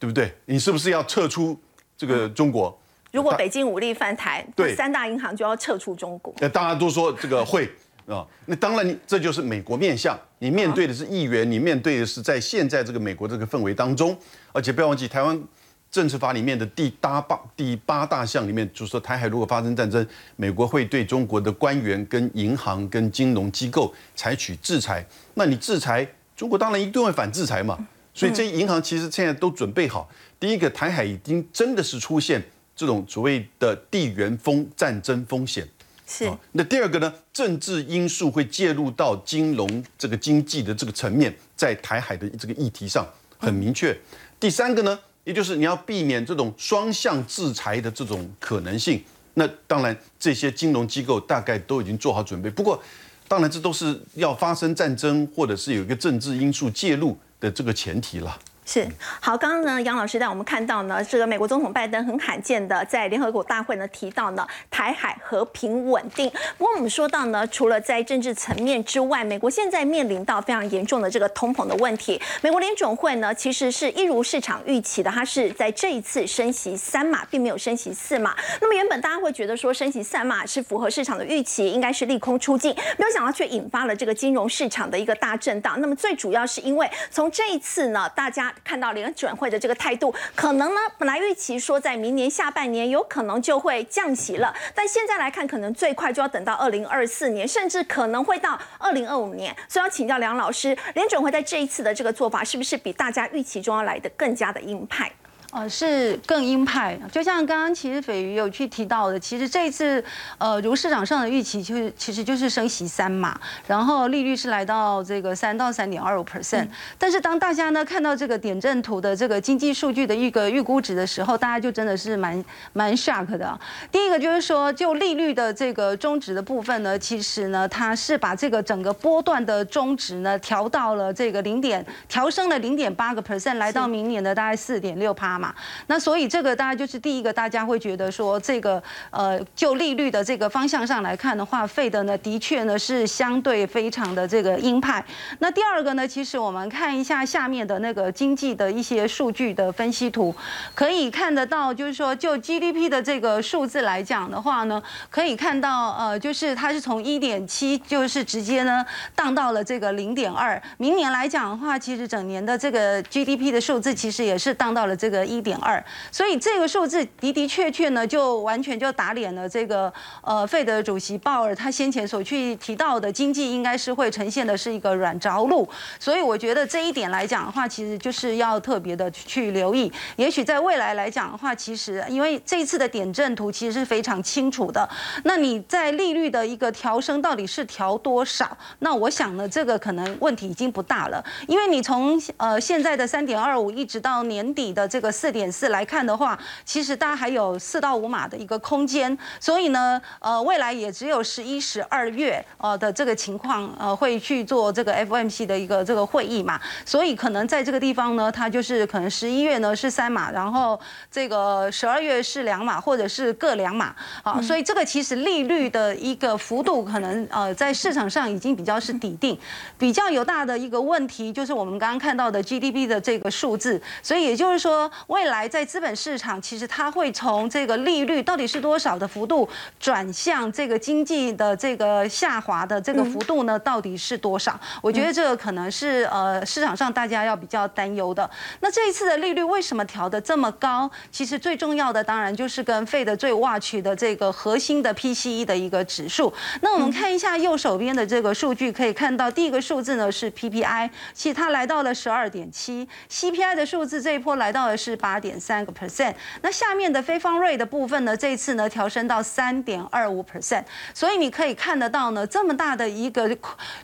[0.07, 0.33] 对不对？
[0.45, 1.59] 你是不是要撤出
[1.97, 2.79] 这个中国？
[3.11, 6.33] 如果北京武力犯台，对三大银行就要撤出中国。
[6.39, 7.69] 那大家都说这个会
[8.07, 14.17] 啊，那当然这就是美国面向，你面对的是议员，你面对的是在现在这个美国这个氛围当中，
[14.53, 15.43] 而且不要忘记台湾。
[15.89, 25.07] 政治法里面的第八八第八大项里面，就是说台海如果发生战争，美国会对中国的官员、跟银行、跟金融机构采取制裁。
[25.35, 27.79] 那你制裁中国，当然一定会反制裁嘛。
[28.17, 30.09] 所以这些银行其实现在都准备好。
[30.41, 32.43] 第一个，台海已经真的是出现
[32.75, 35.69] 这种所谓的地缘风战争风险。
[36.07, 36.27] 是。
[36.53, 43.07] 那第二个呢，政治因素会介入到金融这个经济的这个层面，在台海的这个议题上
[43.39, 43.95] 很明确。
[44.41, 44.99] 第三个呢？
[45.25, 49.03] 也就是你要避免这种双向制裁的这种可能性，
[49.35, 52.49] 那当然这些金融机构大概都已经做好准备。
[52.49, 52.81] 不过，
[53.27, 58.39] 当然这都是要发生战争或者是有一个政治因素介入的这个前提了。
[58.69, 58.87] 是
[59.21, 66.29] 好，刚刚呢，杨老师带我们看到呢，这个美国总统拜登很罕见的在联合国大会呢提到呢，台海和平稳定。
[66.59, 72.21] 不过我们说到呢，除了在政治层面之外，美国现在面临到非常严重的这个通膨的问题。
[72.43, 78.35] 美国联总会呢，其实是一如市场预期的，它是在这一次升息三码，并没有升息四码。
[78.61, 85.81] 那么原本大家会觉得说升息三码是符合市场的预期，应该是利空出尽，没有想到却引发了这个金融市场的一个大震荡。
[85.81, 99.55] 那么最主要是因为从这一次呢，大家看到联准会的这个态度，可能呢，本来预期说在明年下半年有可能就会降息了，但现在来看，可能最快就要等到二零二四年，甚至可能会到二零二五年。
[99.69, 105.11] 所以要请教梁老师，联准会在这一次的这个做法，是不是比大家预期中要来的更加的硬派？
[105.57, 110.05] 呃，是更鹰派，就像刚刚其实斐鱼有去提到的，其实这一次，
[110.37, 116.69] 呃，如市场上的预期，就是其实就是升息三码，然后利率是来到这个三到三点二五 percent。
[116.99, 123.59] 但是当大家呢看到这个点阵图的这个经济数据的一个预估值的时候，大家就真的是蛮蛮 shock 的。
[123.91, 135.46] 第一个就是说，就利率的这个中值的部分呢，其实呢，它是把这个整个波段的中值呢调到了这个零点，调升了零点八个 percent，来到明年的大概四点六趴嘛。
[135.87, 145.05] 那所以这个大家就是第一个，大家会觉得说这个呃，就利率的这个方向上来看的话，费的呢的确呢是相对非常的这个鹰派。
[145.41, 150.35] 那第二个呢，其实我们看一下下面的那个经济的一些数据的分析图，
[150.75, 160.61] 可以看得到，就是说就 GDP 的这个数字来讲的话呢，可以看到呃，就是它是从一点七，就是直接呢荡到了这个零点二。
[160.79, 165.47] 明年来讲的话，其实整年的这个 GDP 的数字其实也是荡到了这个一。
[165.47, 175.69] 点二，所以这个数字的的确确呢，就完全就打脸了这个呃费德主席鲍尔他先前所去提到的经济应该是会呈现的是一个软着陆，
[176.01, 179.93] 所以我觉得这一点来讲的话，其实就是要特别的去留意。
[180.17, 184.89] 也许在未来来讲的话，其实因为这一次的点阵图其实是非常清楚的，
[185.23, 188.59] 那你在利率的一个调升到底是调多少？
[188.81, 195.13] 那我想呢，这个可能问题已经不大了，因为你从呃现在的三点二五一直到年底的这个。
[195.17, 210.79] 四点四来看的话，其实大家还有四到五码的一个空间，所以呢，呃，未来也只有十一、十二月呃的这个情况，呃，会去做这个 FOMC 的一个这个会议嘛，所以可能在这个地方呢，它就是可能十一月呢是三码，然后
[211.11, 219.39] 这个十二月是两码，或者是各两码，啊，所以这个其实利率的一个幅度可能呃在市场上已经比较是底定，
[219.79, 233.59] 比较有大的一个问题就是我们刚刚看到的 GDP 的这个数字，所以也就是说未来在资本市场其实它会从这个利率到底是多少的幅度转向这个经济的这个下滑的这个幅度呢？
[233.59, 234.59] 到底是多少？
[234.83, 238.29] 我觉得这个可能是呃市场上大家要比较担忧的。
[238.61, 240.91] 那这一次的利率为什么调的这么高？
[241.13, 246.33] 其实最重要的当然就是跟费的最 watch 的这个核心的 PCE 的一个指数。
[246.63, 256.15] 那我们看一下右手边的这个数据，可以看到第一个数字呢是 PPI，其实它来到了十二点七，CPI 的数字这一波来到的是八点三个 percent。
[256.41, 260.65] 那下面的非方瑞的部分呢，这一次呢调升到三点二五 percent。
[260.95, 263.37] 所以你可以看得到呢，这么大的一个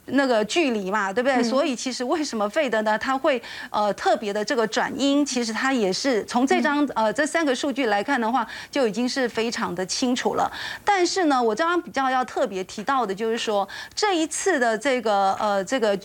[0.06, 1.42] 那个距离嘛，对不对？
[1.42, 2.98] 所以其实为什么费德呢？
[2.98, 10.50] 它会呃特别的这个转音，其实它也是从这张呃这三个数据来看的话，就已经是非常的清楚了。
[10.84, 15.98] 但是呢，我刚刚比较要特别提到的就是说，这一次的这个呃这个。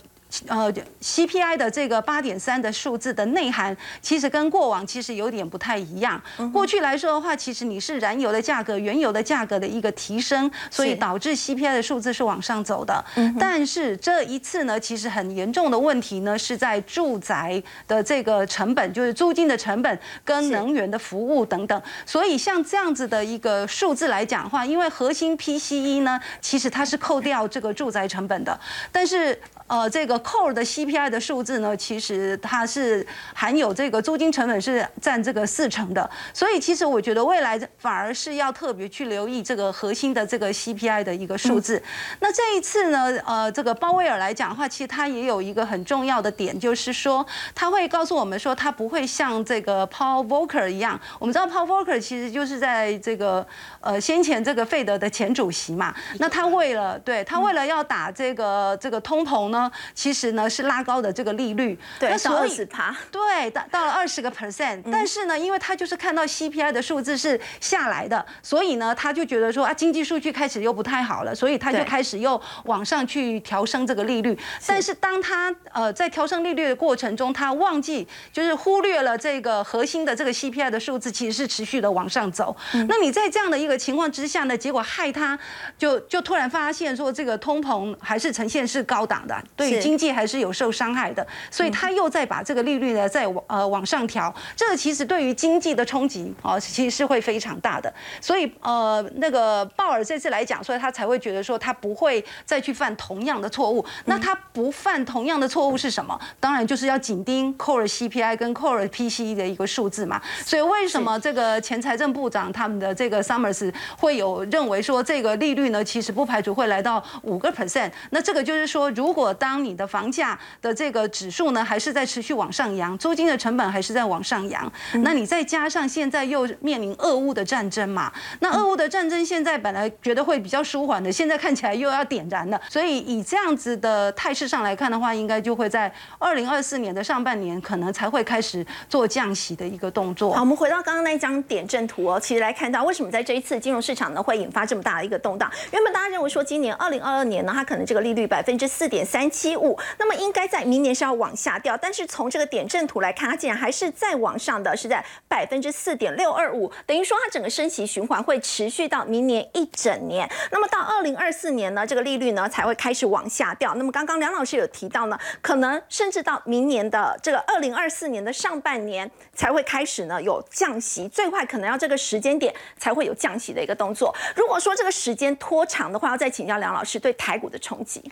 [0.46, 6.20] 呃，CPI 的这个八点三的数字的内涵，其实跟过往其实有点不太一样。
[6.52, 13.02] 过去来说的话，其实你是燃油的价格、原油的价格的一个提升，所以导致 CPI 的数字是往上走的。
[13.40, 21.82] 但是这一次呢，其实很严重的问题呢，是在住宅的这个成本，就是租金的成本跟能源的服务等等。
[22.04, 28.60] 所以像这样子的一个数字来讲的话，因为核心 PCE 呢，其实它是扣掉这个住宅成本的，
[28.92, 29.40] 但是。
[29.68, 41.82] 呃，这个 core 的 CPI 的数字呢，其实它是含有这个租金成本是占这个四成的，所以其实我觉得未来反而是要特别去留意这个核心的这个 CPI 的一个数字。
[42.20, 50.98] 那这一次呢，呃，这个鲍威尔来讲的话，其实他也有一个很重要的点，就是说他会告诉我们说，他不会像这个 Paul Volcker 一样。
[51.18, 53.46] 我们知道 Paul Volcker 其实就是在这个
[53.88, 59.70] 呃先前这个费德的前主席嘛，那他为了对他为了要打这个这个通膨呢。
[59.94, 64.82] 其实呢是拉高的这个利率，对，到二十趴，对，到到了二十个 percent。
[64.92, 74.38] 但是呢，因为他就是看到 CPI 的数字是下来的，所以呢，他就觉得说啊，经济数据开始又不太好了，所以他就开始又往上去调升这个利率。
[74.66, 82.54] 但是当他呃在调升利率的过程中，他忘记就是忽略了这个核心的这个 CPI 的数字其实是持续的往上走。
[82.88, 85.38] 那你在这样的一个情况之下呢，结果害他
[85.78, 89.42] 就就突然发现说这个通膨还是呈现是高档的。
[89.56, 97.92] 对经济还是有受伤害的，所以他又再把这个利率呢再往呃往上调，这个其实对于经济的冲击啊，其实是会非常大的。
[98.20, 103.84] 所以呃那个鲍尔这次来讲，所以他才会觉得说他不会再去犯同样的错误。
[104.06, 106.18] 那他不犯同样的错误是什么？
[106.40, 110.20] 当然就是要紧盯 core CPI 跟 core PCE 的一个数字嘛。
[110.44, 113.57] 所以为什么这个前财政部长他们的这个 Summers
[113.98, 117.90] 会有认为说这个利率呢，其实不排除会来到五个 percent。
[118.10, 124.70] 那这个就是说如果当你的房价的这个指数呢，还是在持续往上扬，租金的成本还是在往上扬，
[125.02, 140.32] 那你再加上现在又面临俄乌的战争嘛，那俄乌的战争现在本来觉得会比较舒缓的，现在看起来又要点燃了，所以以这样子的态势上来看的话，应该就会在二零二四年的上半年可能才会开始做降息的一个动作。
[140.32, 145.50] 好，我们回到刚刚那一张点阵图哦，其实来看到为什么在这一次次金融市场呢会引发这么大的一个动荡？
[145.70, 149.28] 原本大家认为说今年二零二二年呢，它可能这个利率百分之四点三。
[149.30, 160.28] 七五，那么应该在明年是要往下掉，但是从这个点阵图来看，它竟然还是在往上的，是在百分之四点六二五，等于说它整个升息循环会持续到明年一整年。
[160.50, 163.74] 那么到二零二四年呢，这个利率呢才会开始往下掉。
[163.74, 174.14] 那么刚刚梁老师有提到呢，可能甚至到明年的这个二零二四年的上半年才会开始呢有降息，最快可能要这个时间点才会有降起的一个动作。
[174.34, 178.02] 如果说这个时间拖长的话，要再请教梁老师对台股的冲击。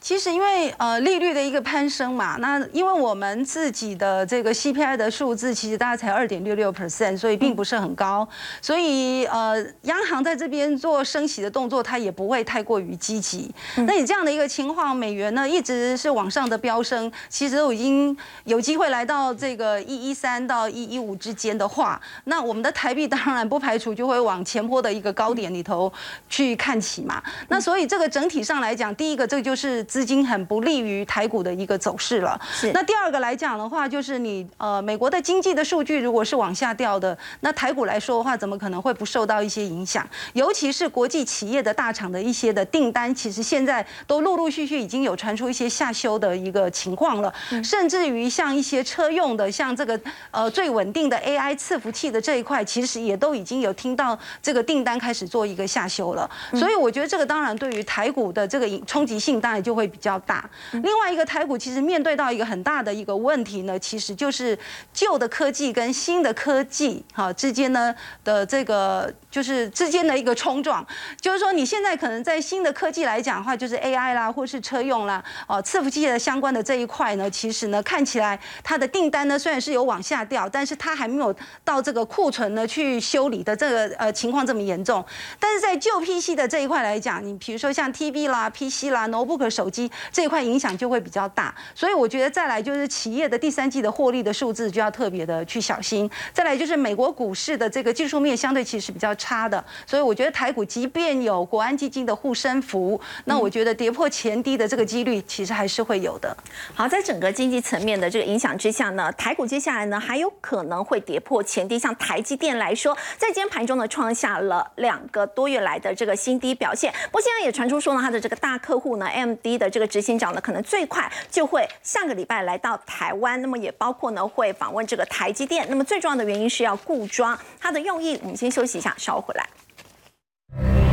[0.00, 8.26] 其实因为呃利率的一个攀升嘛，那因为我们自己的这个 CPI 的数字其实大概才二点六六 percent，所以并不是很高，
[8.62, 13.52] 所以呃央行在这边做升息的动作，它也不会太过于积极。
[13.74, 25.92] 那你这样的一个情况，美元呢一直是往上的飙升，其实都已经有机会来到这个一一三到一一五之间的话，那我们的台币当然不排除就会往前坡的一个高点里头
[26.28, 27.20] 去看齐嘛。
[27.48, 29.84] 那所以这个整体上来讲，第一个这个就是。
[29.88, 32.38] 资金很不利于台股的一个走势了。
[32.52, 32.70] 是。
[32.72, 40.06] 那第二个来讲的话，就是你呃美国的经济的数据如果是往下掉的，那台股来说的话，怎么可能会不受到一些影响？
[40.34, 47.32] 尤其是国际企业的大厂的一些的订单，其实现在都陆陆续续已经有传出一些下修的一个情况了，
[47.64, 49.98] 甚至于像一些车用的，像这个
[50.30, 56.28] 呃最稳定的 AI 伺服器的这一块，其实也都已经有听到这个订单开始做一个下修了。
[56.54, 60.48] 所以我觉得这个当然对于台股的这个冲击性当然就会比较大。
[60.72, 64.58] 另外一个台股其实面对到一个很大的一个问题呢，其实就是
[64.92, 70.84] 旧的科技跟新的科技哈之间呢的这个就是之间的一个冲撞，
[71.20, 85.04] 就是说你现在可能在新的科技来讲的话，就是 AI 啦，或是车用啦，哦，伺服器的相关的这一块呢，其实呢看起来它的订单呢虽然是有往下掉，但是它还没有到这个库存呢去修理的这个呃情况这么严重。
[85.38, 91.54] 但是在旧 PC 的这一块来讲，你比如说像 TV 啦、PC 啦、notebook 手机这一块影响就会比较大。
[91.74, 96.08] 所以我觉得再来就是企业的第三季的获利的数字就要特别的去小心。
[96.32, 106.36] 再来就是美国股市的这个技术面相对其实比较差的，所以我觉得台股即便有国安基金的护身符，那我觉得跌破前低的这个几率其实还是会有的。
[106.74, 111.78] 好，在整个经济层面的这个影响之下呢，台股接下来呢还有可能会跌破前低。
[111.78, 116.92] 像台积电来说，在今天盘中呢创下了两个多月来的这个新低表现。
[117.06, 123.40] 不过现在也传出说呢，它的这个大客户呢，MD 的这个执行长呢，可能最快就会下个礼拜来到台湾。
[123.42, 125.66] 那么也包括呢会访问这个台积电。
[125.68, 130.87] 那么最重要的原因是要固装，它的用意我们先休息一下，稍后回来。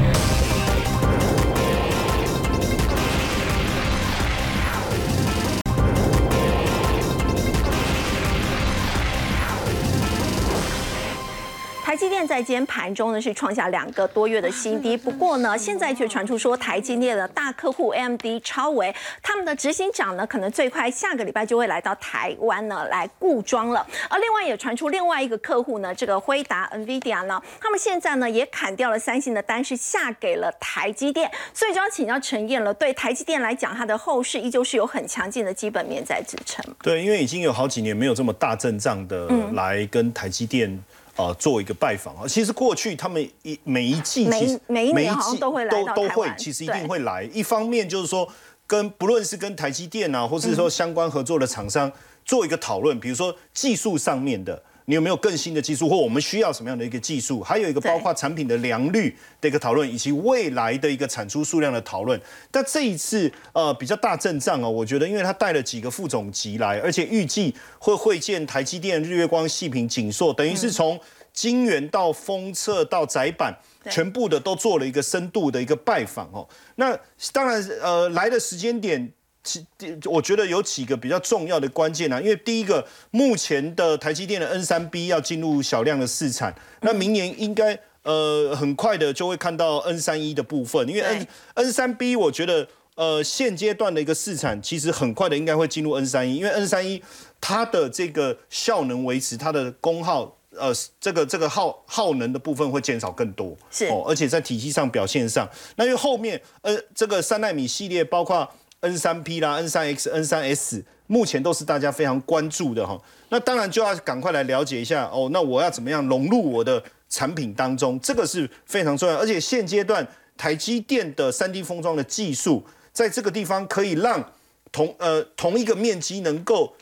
[11.96, 18.93] 台积电在今天盘中呢是创下两个多月的新低，不过呢，现在却传出说台积电的大客户 AMD 超维
[19.24, 23.88] 他们的执行长呢，可能最快下个礼拜就会来到台湾呢来固装了。
[24.10, 31.32] 而另外也传出另外一个客户呢，这个辉达 NVIDIA 呢，他们现在呢也砍掉了三星的单，是下给了台积电。
[31.54, 36.62] 所以就要请教陈燕了，对台积电来讲，它的后市依旧是有很强劲的基本面在支撑。
[36.84, 40.78] 对，因为已经有好几年没有这么大阵仗的来跟台积电。
[41.16, 47.24] 啊，做一个拜访啊，其实过去他们一每一季，每每一季好像都会来都都会，其实一定会来。
[47.34, 48.28] 一方面就是说，
[48.68, 51.91] 跟不论是跟台积电啊，或是说相关合作的厂商
[52.24, 54.61] 做一个讨论，比如说技术上面的。
[54.86, 57.42] 你有没有更新的技术，或我们需要什么样的一个技术？
[57.42, 62.20] 还有一个包括产品的良率的一个讨论，以及未来的一个产出数量的讨论。
[62.52, 71.00] 但这一次呃比较大阵仗哦，我觉得因为他带了几个副总级来，而且预计会会见台积电、日月光、细品、景硕，等于是从
[71.34, 73.58] 晶圆到封测到窄板，
[73.90, 76.48] 全部的都做了一个深度的一个拜访哦。
[76.76, 76.96] 那
[77.34, 79.12] 当然呃来的时间点。
[79.46, 79.64] 其
[80.06, 97.00] 我觉得有几个比较重要的关键啊，因为第一个，目前的台积电的 N 三 B 要进入小量的试产，那明年应该呃很快的就会看到 N 三一的部分，因为 N N 三 B 我觉得呃现阶段的一个试产其实很快的应该会进入 N 三一，因为 N 三一
[97.39, 103.86] 它的这个效能维持它的功耗呃这个这个耗耗能的部分会减少更多，是。
[103.89, 108.50] 哦，而且在体系上表现上，那因为后面呃这个三纳米系列包括。
[108.86, 113.00] N 三 P 啦，N 三 X、N 三 S，目前都是大家非常关注的哈。
[113.30, 115.30] 那当然就要赶快来了解一下哦。
[115.34, 118.00] 那我要怎么样融入我的产品当中？
[118.00, 119.18] 这个是非常重要。
[119.18, 120.08] 而且现阶段
[120.38, 122.64] 台积电的三 D 封装的技术，
[122.94, 124.32] 在这个地方可以让
[124.72, 126.74] 同呃同一个面积能够。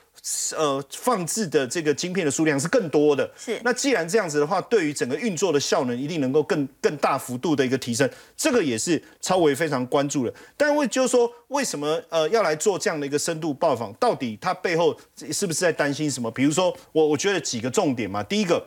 [0.55, 3.29] 呃，放置的这个晶片的数量是更多的。
[3.35, 8.09] 是，那既然这样子的话，对于整个运作的效能，一定能够更更大幅度的一个提升。
[8.37, 10.33] 这个也是超维非常关注的。
[10.55, 13.91] 但为就是说，为什么呃要来做这样的一个深度报访？
[13.95, 14.97] 到底它背后
[15.33, 16.31] 是不是在担心什么？
[16.31, 18.23] 比如说，我我觉得几个重点嘛。
[18.23, 18.65] 第一个，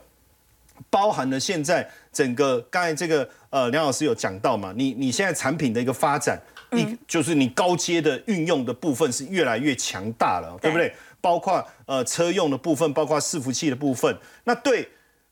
[0.90, 6.38] 包含了现在整个刚才这个呃梁老师有讲到嘛，你你现在产品的一个发展，
[6.72, 10.94] 一就是你高阶的运用的部分是越来越强大了，对不对？
[11.26, 14.88] 包括呃车用的部分，包括伺服器的部分，那对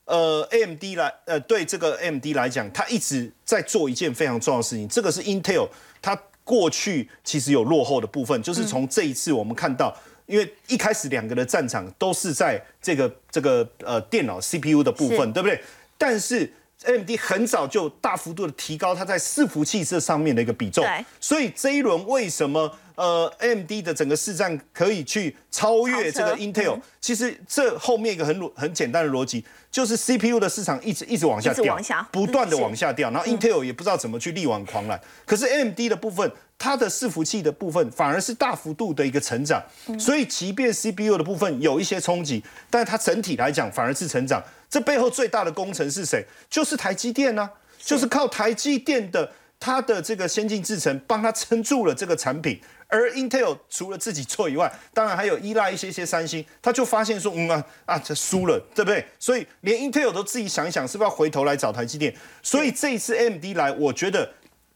[0.07, 4.89] 呃 AMD 来呃对这个 AMD 来讲，它一直在做一件非常重要的事情。
[4.89, 5.69] 这个是 Intel
[6.03, 15.63] 它过去其实有落后的部分，就是从这一次我们看到，因为一开始两个的战场都是在这个这个呃电脑 CPU 的部分，对不对？
[15.97, 20.85] 但是 AMD 很早就大幅度的提高它在伺服器这上面的一个比重，
[21.21, 31.77] 所以这一轮为什么呃，AMD 的整个市占可以去超越这个 Intel，其实这后面一个很很简单的逻辑，就是 CPU 的市场一直一直往下掉，
[32.13, 35.01] 不断的往下掉，然后 Intel 也不知道怎么去力挽狂澜。
[35.27, 39.61] 可是 AMD 的部分，它的伺服器的部分反而是大幅度的一个成长，
[39.99, 44.41] 所以即便 CPU 的部分有一些冲击，但是它整体来讲反而是成长。
[44.71, 46.25] 这背后最大的功臣是谁？
[46.49, 52.61] 就是台积电呢，就是靠台积电的它的这个先进制程帮它撑住了这个产品。
[52.89, 59.05] 而 Intel 除了自己做以外，当然还有依赖一些些三星，他就发现说，嗯啊啊，这输了，对不对？
[59.19, 62.15] 所以连 Intel 都自己想一想，是不是要回头来找台积电？
[62.43, 64.33] 所以这一次 AMD 来，我觉得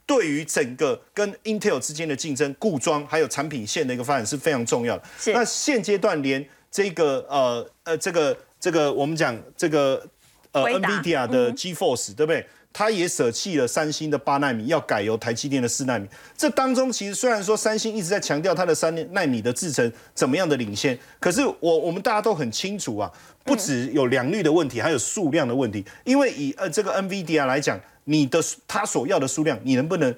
[0.06, 5.04] 对于整个跟 Intel 之间的竞争、固装还有产品线的一个发展是非常重要的。
[5.26, 10.02] 那现阶段连这个呃呃这个这个我们讲这个
[10.52, 12.46] 呃 NVIDIA 的 GeForce，对不对？
[12.78, 16.06] 他也舍弃了三星的八纳米，要改由台积电的四纳米。
[16.36, 23.10] 这当中其实虽然说三星一直在强调它的三纳米的制程怎么样的领先，可是我我们大家都很清楚啊，
[23.44, 25.84] 不只有良率的问题，还有数量的问题。
[26.04, 30.14] 因为以呃这个 NVIDIA 来讲，你的它所要的数量，你能不能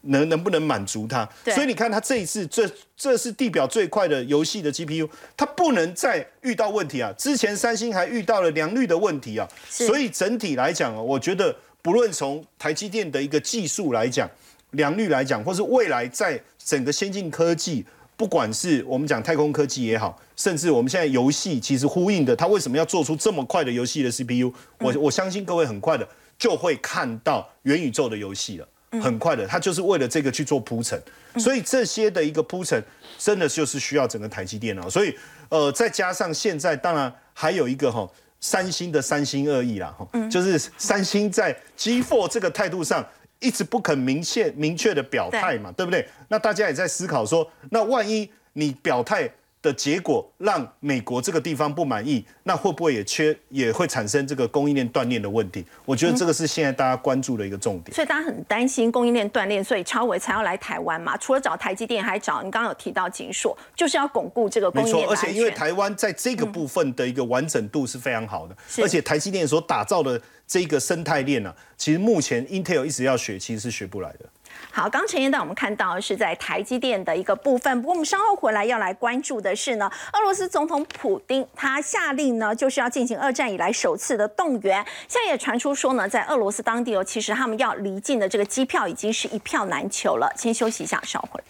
[0.00, 1.28] 能能不能满足它？
[1.44, 5.06] 所以你看它这一次，这这是地表最快的游戏的 GPU，
[5.36, 7.12] 它不能再遇到问题啊。
[7.18, 11.54] 之前三星还遇到了良率的问题啊，所以整体来讲啊，我觉得。
[11.88, 14.30] 不论从台积电的一个技术来讲，
[14.72, 17.82] 良率来讲，或是未来在整个先进科技，
[18.14, 24.52] 不管是我们讲太空科技也好，甚至我们现在游戏其实呼应的，它为什么要做出这么快的游戏的 CPU？
[24.80, 26.06] 我我相信各位很快的
[26.38, 28.68] 就会看到元宇宙的游戏了，
[29.00, 31.02] 很快的，它就是为了这个去做铺陈，
[31.38, 32.78] 所以这些的一个铺陈，
[33.16, 35.16] 真的就是需要整个台积电脑，所以
[35.48, 38.06] 呃，再加上现在当然还有一个哈。
[38.40, 39.94] 三星的三心二意啦，
[40.30, 43.04] 就是三星在 G4 这个态度上
[43.40, 46.08] 一直不肯明确明确的表态嘛，对不对？
[46.28, 49.30] 那大家也在思考说，那万一你表态？
[49.60, 55.64] 的结果让美国这个地方不满意，那会不会也缺也会产生这个供应链断裂的问题？
[55.84, 57.92] 我觉得这个是现在大家关注的一个重点。
[57.94, 61.16] 所以大家很担心供应链断裂，所以超伟才要来台湾嘛。
[61.16, 74.26] 除了找台积电，还找你刚刚有提到锦硕，就是要巩固这个供应链而且因为台湾在这个部分的一个完整度是非常好的，而且台积电所打造的这个生态链呢，其实目前 Intel 一直要学，其实是学不来的。
[74.70, 84.84] 好，刚陈彦带我们看到是在台积电的一个部分，不过我们稍后回来要来关注的是呢，俄罗斯总统普丁他下令呢，就是要进行二战以来首次的动员。
[85.08, 90.32] 现在也传出说呢，在俄罗斯当地哦，其实他们要离境的这个机票已经是一票难求了。
[90.36, 91.40] 先休息一下，稍后。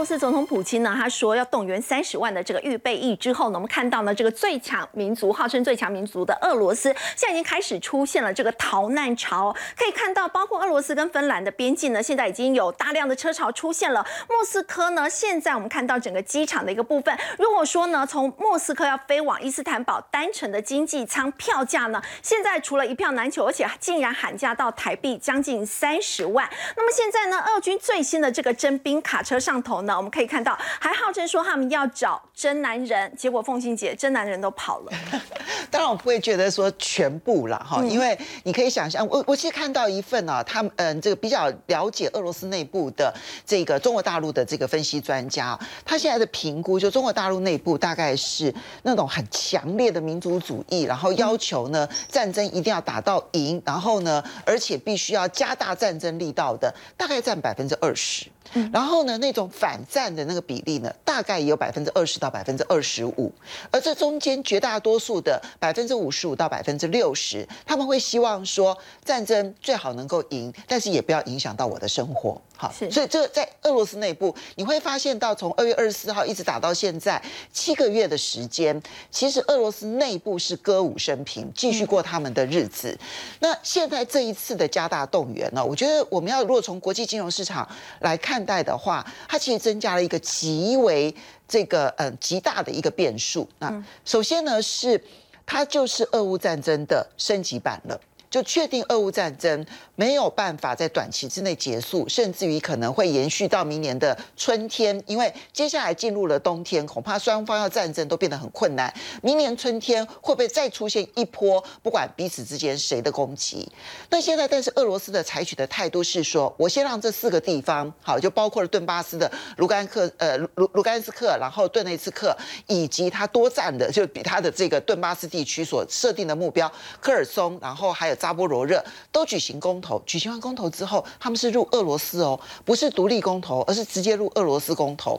[0.00, 9.54] 罗斯总统普京呢，他说要动员三十万的这个预备役之后呢，我们看到呢，这个最强民族，号称最强民族的俄罗斯，现在已经开始出现了这个逃难潮。
[9.76, 14.02] 可以看到，包括俄罗斯跟芬兰的边境呢，现在已经有大量的车潮出现了。
[14.26, 26.48] 莫斯科呢，现在我们看到整个机场的一个部分，如果说呢，从莫斯科要飞往伊斯坦堡单程的经济舱票价呢，现在除了一票难求，而且竟然喊价到台币将近三十万。
[26.74, 29.38] 那么现在呢，俄军最新的这个征兵卡车。
[29.38, 34.92] 上头呢，我们可以看到，还号称说他们要找真男人，结果凤欣姐真男人都跑了。
[35.70, 43.14] 当然我不会觉得说全部了哈，因为你可以想象，我我其实看到一份啊，他们嗯这个比较了解俄罗斯内部的
[43.46, 58.26] 这个中国大陆的这个分析专家，他现在的评估就中国大陆内部大概是那种很强烈的民族主义，然后要求呢战争一定要打到赢，然后呢而且必须要加大战争力道的，大概占百分之二十。
[58.72, 63.32] 然后呢，那种反战的那个比例呢，大概也有百分之二十到百分之二十五，
[63.70, 72.40] 而这中间绝大多数的百分之五十五到百分之六十，他们会希望说战争最好能够赢，但是也不要影响到我的生活。
[72.56, 77.22] 好，所以这在俄罗斯内部，你会发现到从二月二十四号一直打到现在
[77.52, 78.78] 七个月的时间，
[79.10, 82.98] 其实俄罗斯内部是歌舞升平，继续过他们的日子。
[83.38, 87.66] 那现在这一次的加大动员呢，我觉得我们要如果从国际金融市场
[88.00, 91.14] 来看待的话，它其实增加了一个极为
[91.48, 93.48] 这个嗯极大的一个变数。
[93.58, 95.02] 那首先呢是
[95.46, 98.00] 它就是俄乌战争的升级版了。
[98.30, 99.66] 就确定俄乌战争
[99.96, 108.92] 没有办法在短期之内结束，甚至于可能会延续到明年的春天，因为接下来进入了冬天，恐怕双方要战争都变得很困难。
[109.20, 113.70] 明年春天会不会再出现一波不管彼此之间谁的攻击？
[114.08, 122.36] 那现在，但是俄罗斯的采取的态度是说，我先让这四个地方，好，就包括了顿巴斯的卢甘克、呃卢卢甘斯克，然后顿内茨克，
[122.68, 126.70] 以及他多占的，就比他的这个顿巴斯地区所设定的目标
[127.00, 130.00] 科尔松，然后还有扎波罗热，都举行公投。
[130.04, 135.18] 举行完公投之后，他们是入俄罗斯哦，不是独立公投，而是直接入俄罗斯公投。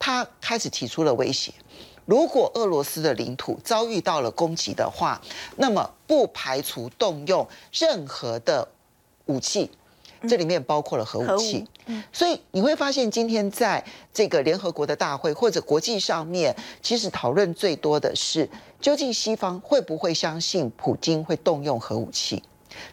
[0.00, 1.52] 他开始提出了威胁。
[2.06, 5.20] 如果俄罗斯的领土遭遇到了攻击的话，
[5.56, 8.66] 那么不排除动用任何的
[9.26, 9.70] 武器，
[10.28, 11.64] 这里面包括了核武器。
[12.12, 18.48] 所以你会发现，今天在这个联合国的大会或者国际上面，其实讨论最多的是，
[18.80, 22.42] 究竟西方会不会相信普京会动用核武器？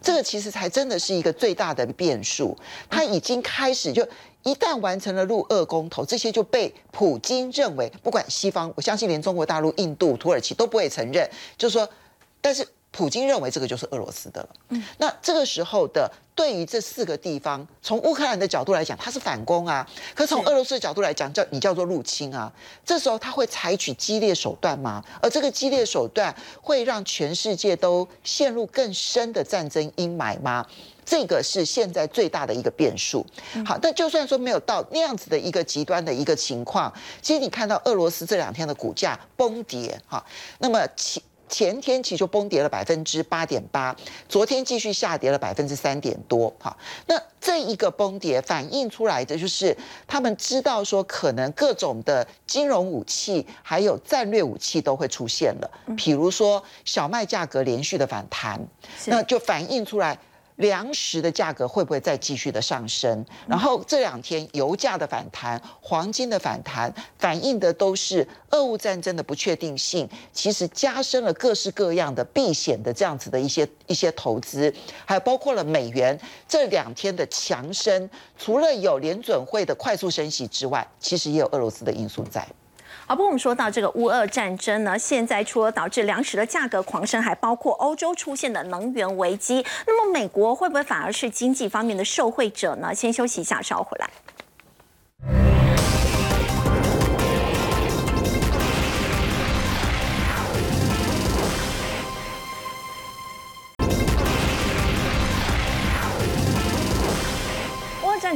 [0.02, 2.56] 这个其实才真的是一个最大的变数。
[2.90, 4.06] 他已经开始就。
[4.44, 11.28] 一旦完成了入俄公投，这些就被普京认为，不管西方，我相信连中国大陆、印度、土耳其都不会承认。
[11.58, 11.86] 就是说，
[12.40, 14.48] 但是普京认为这个就是俄罗斯的了。
[14.70, 22.52] 嗯，那这个时候的对于这四个地方，从乌克兰的角度来讲，它是反攻啊；可从俄罗斯的角度来讲，叫你叫做入侵啊。
[22.84, 25.04] 这时候他会采取激烈手段吗？
[25.20, 30.66] 而这个激烈手段会让全世界都陷入更深的战争阴霾吗？
[31.04, 33.24] 这个是现在最大的一个变数。
[33.64, 40.24] 好，但就算说没有到那样子的一个极端的一个情况，其实你看到俄罗斯这两天的股价崩跌，哈，
[40.58, 43.96] 那么前前天其实就崩跌了百分之八点八，
[44.28, 46.76] 昨天继续下跌了百分之三点多，哈，
[47.06, 49.76] 那这一个崩跌反映出来的就是
[50.06, 58.60] 他们知道说可能各种的金融武器还有战略武器都会出现了，比如说小麦价格连续的反弹，
[59.06, 60.18] 那就反映出来。
[60.58, 63.24] 粮食的价格会不会再继续的上升？
[63.46, 74.72] 然后这两天油价的反弹、黄金的反弹，反映的都是俄乌战争的不确定性，其实加深了各式各样的避险的这样子的一些一些投资，
[75.04, 82.46] 还包括了美元这两天的强升，除了有联准会的快速升息之外，其实也有俄罗斯的因素在。
[83.08, 89.64] 好，不过我们说到这个乌俄战争呢，现在除了导致粮食的价格狂升，还包括欧洲出现的能源危机。
[89.86, 92.94] 那么美国会不会反而是经济方面的受惠者呢？
[92.94, 94.10] 先休息一下，稍后回来。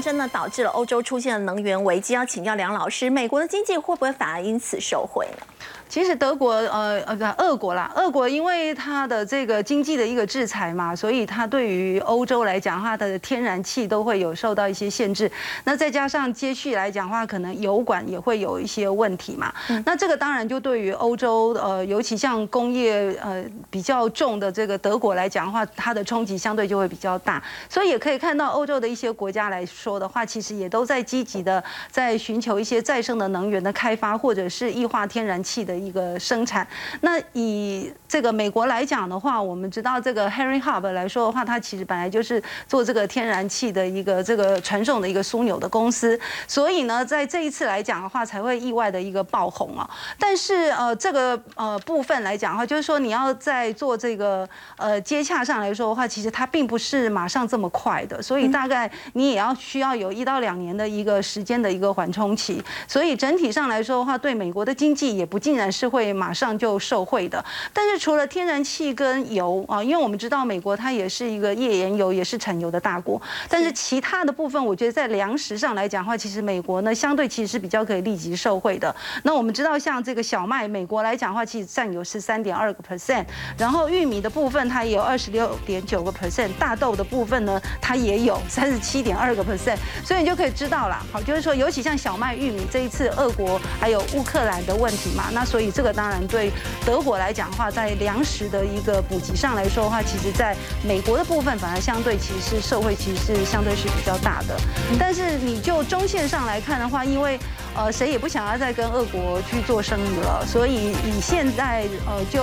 [0.02, 2.12] 真的，导致了欧洲出现了能源危机。
[2.12, 5.46] 要请教梁老师，美国的经济会不会反而因此受惠呢？
[5.92, 15.30] 其实德国，呃呃，俄国啦，俄国因为它的这个经济的一个制裁嘛，所以它对于欧洲来讲，它的天然气都会有受到一些限制。
[15.64, 19.52] 那再加上接续来讲的话，可能油管也会有一些问题嘛。
[19.84, 27.42] 那这个当然就对于欧洲，呃，尤其像工业呃比较重的这个德国来讲的话，它的冲击相对就会比较大。
[27.68, 35.81] 所以也可以看到欧洲的一些国家来说的话，其实也都在积极的在寻求一些再生的能源的开发，或者是液化天然气的。
[35.84, 36.66] 一个生产，
[37.00, 49.88] 那以这个美国来讲的话，我们知道这个 Henry Hub 来说的话，它其实本来就是做这个天然气的一个这个传送的一个枢纽的公司，所以呢，在这一次来讲的话，才会意外的一个爆红啊。
[50.18, 62.62] 但是呃，这个呃部分来讲的话，就是说你要在做这个呃接洽上来说的话，其实它并不是马上这么快的，所以大概你也要需要有一到两年的一个时间的一个缓冲期。
[62.86, 65.71] 所以整体上来说的话，对美国的经济也不尽然。
[65.72, 67.42] 是会马上就受惠的，
[67.72, 78.94] 但是除了天然气跟油啊，因为我们知道美国它也是一个页岩油也是产油的大国，但是其他的部分，我觉得在粮食上来讲的话，其实美国呢相对其实是比较可以立即受惠的。
[79.22, 83.24] 那我们知道像这个小麦，美国来讲的话，其实占有是三点二个 percent，
[83.56, 95.61] 然后玉米的部分它也有二十六点九个 percent，大豆的部分呢它也有三十七点二个 percent，所以你就可以知道了，好，就是说尤其像小麦、玉米这一次俄国还有乌克兰的问题嘛，那所以。
[95.70, 96.50] 这个当然对
[96.84, 104.56] 德国来讲的话，在粮食的一个补给上来说的话，其实在美国的部分反而相对其实是社会其实是相对是比较大的。
[104.98, 107.38] 但是你就中线上来看的话，因为
[107.76, 112.42] 呃谁也不想要再跟俄国去做生意了，所以以现在呃就。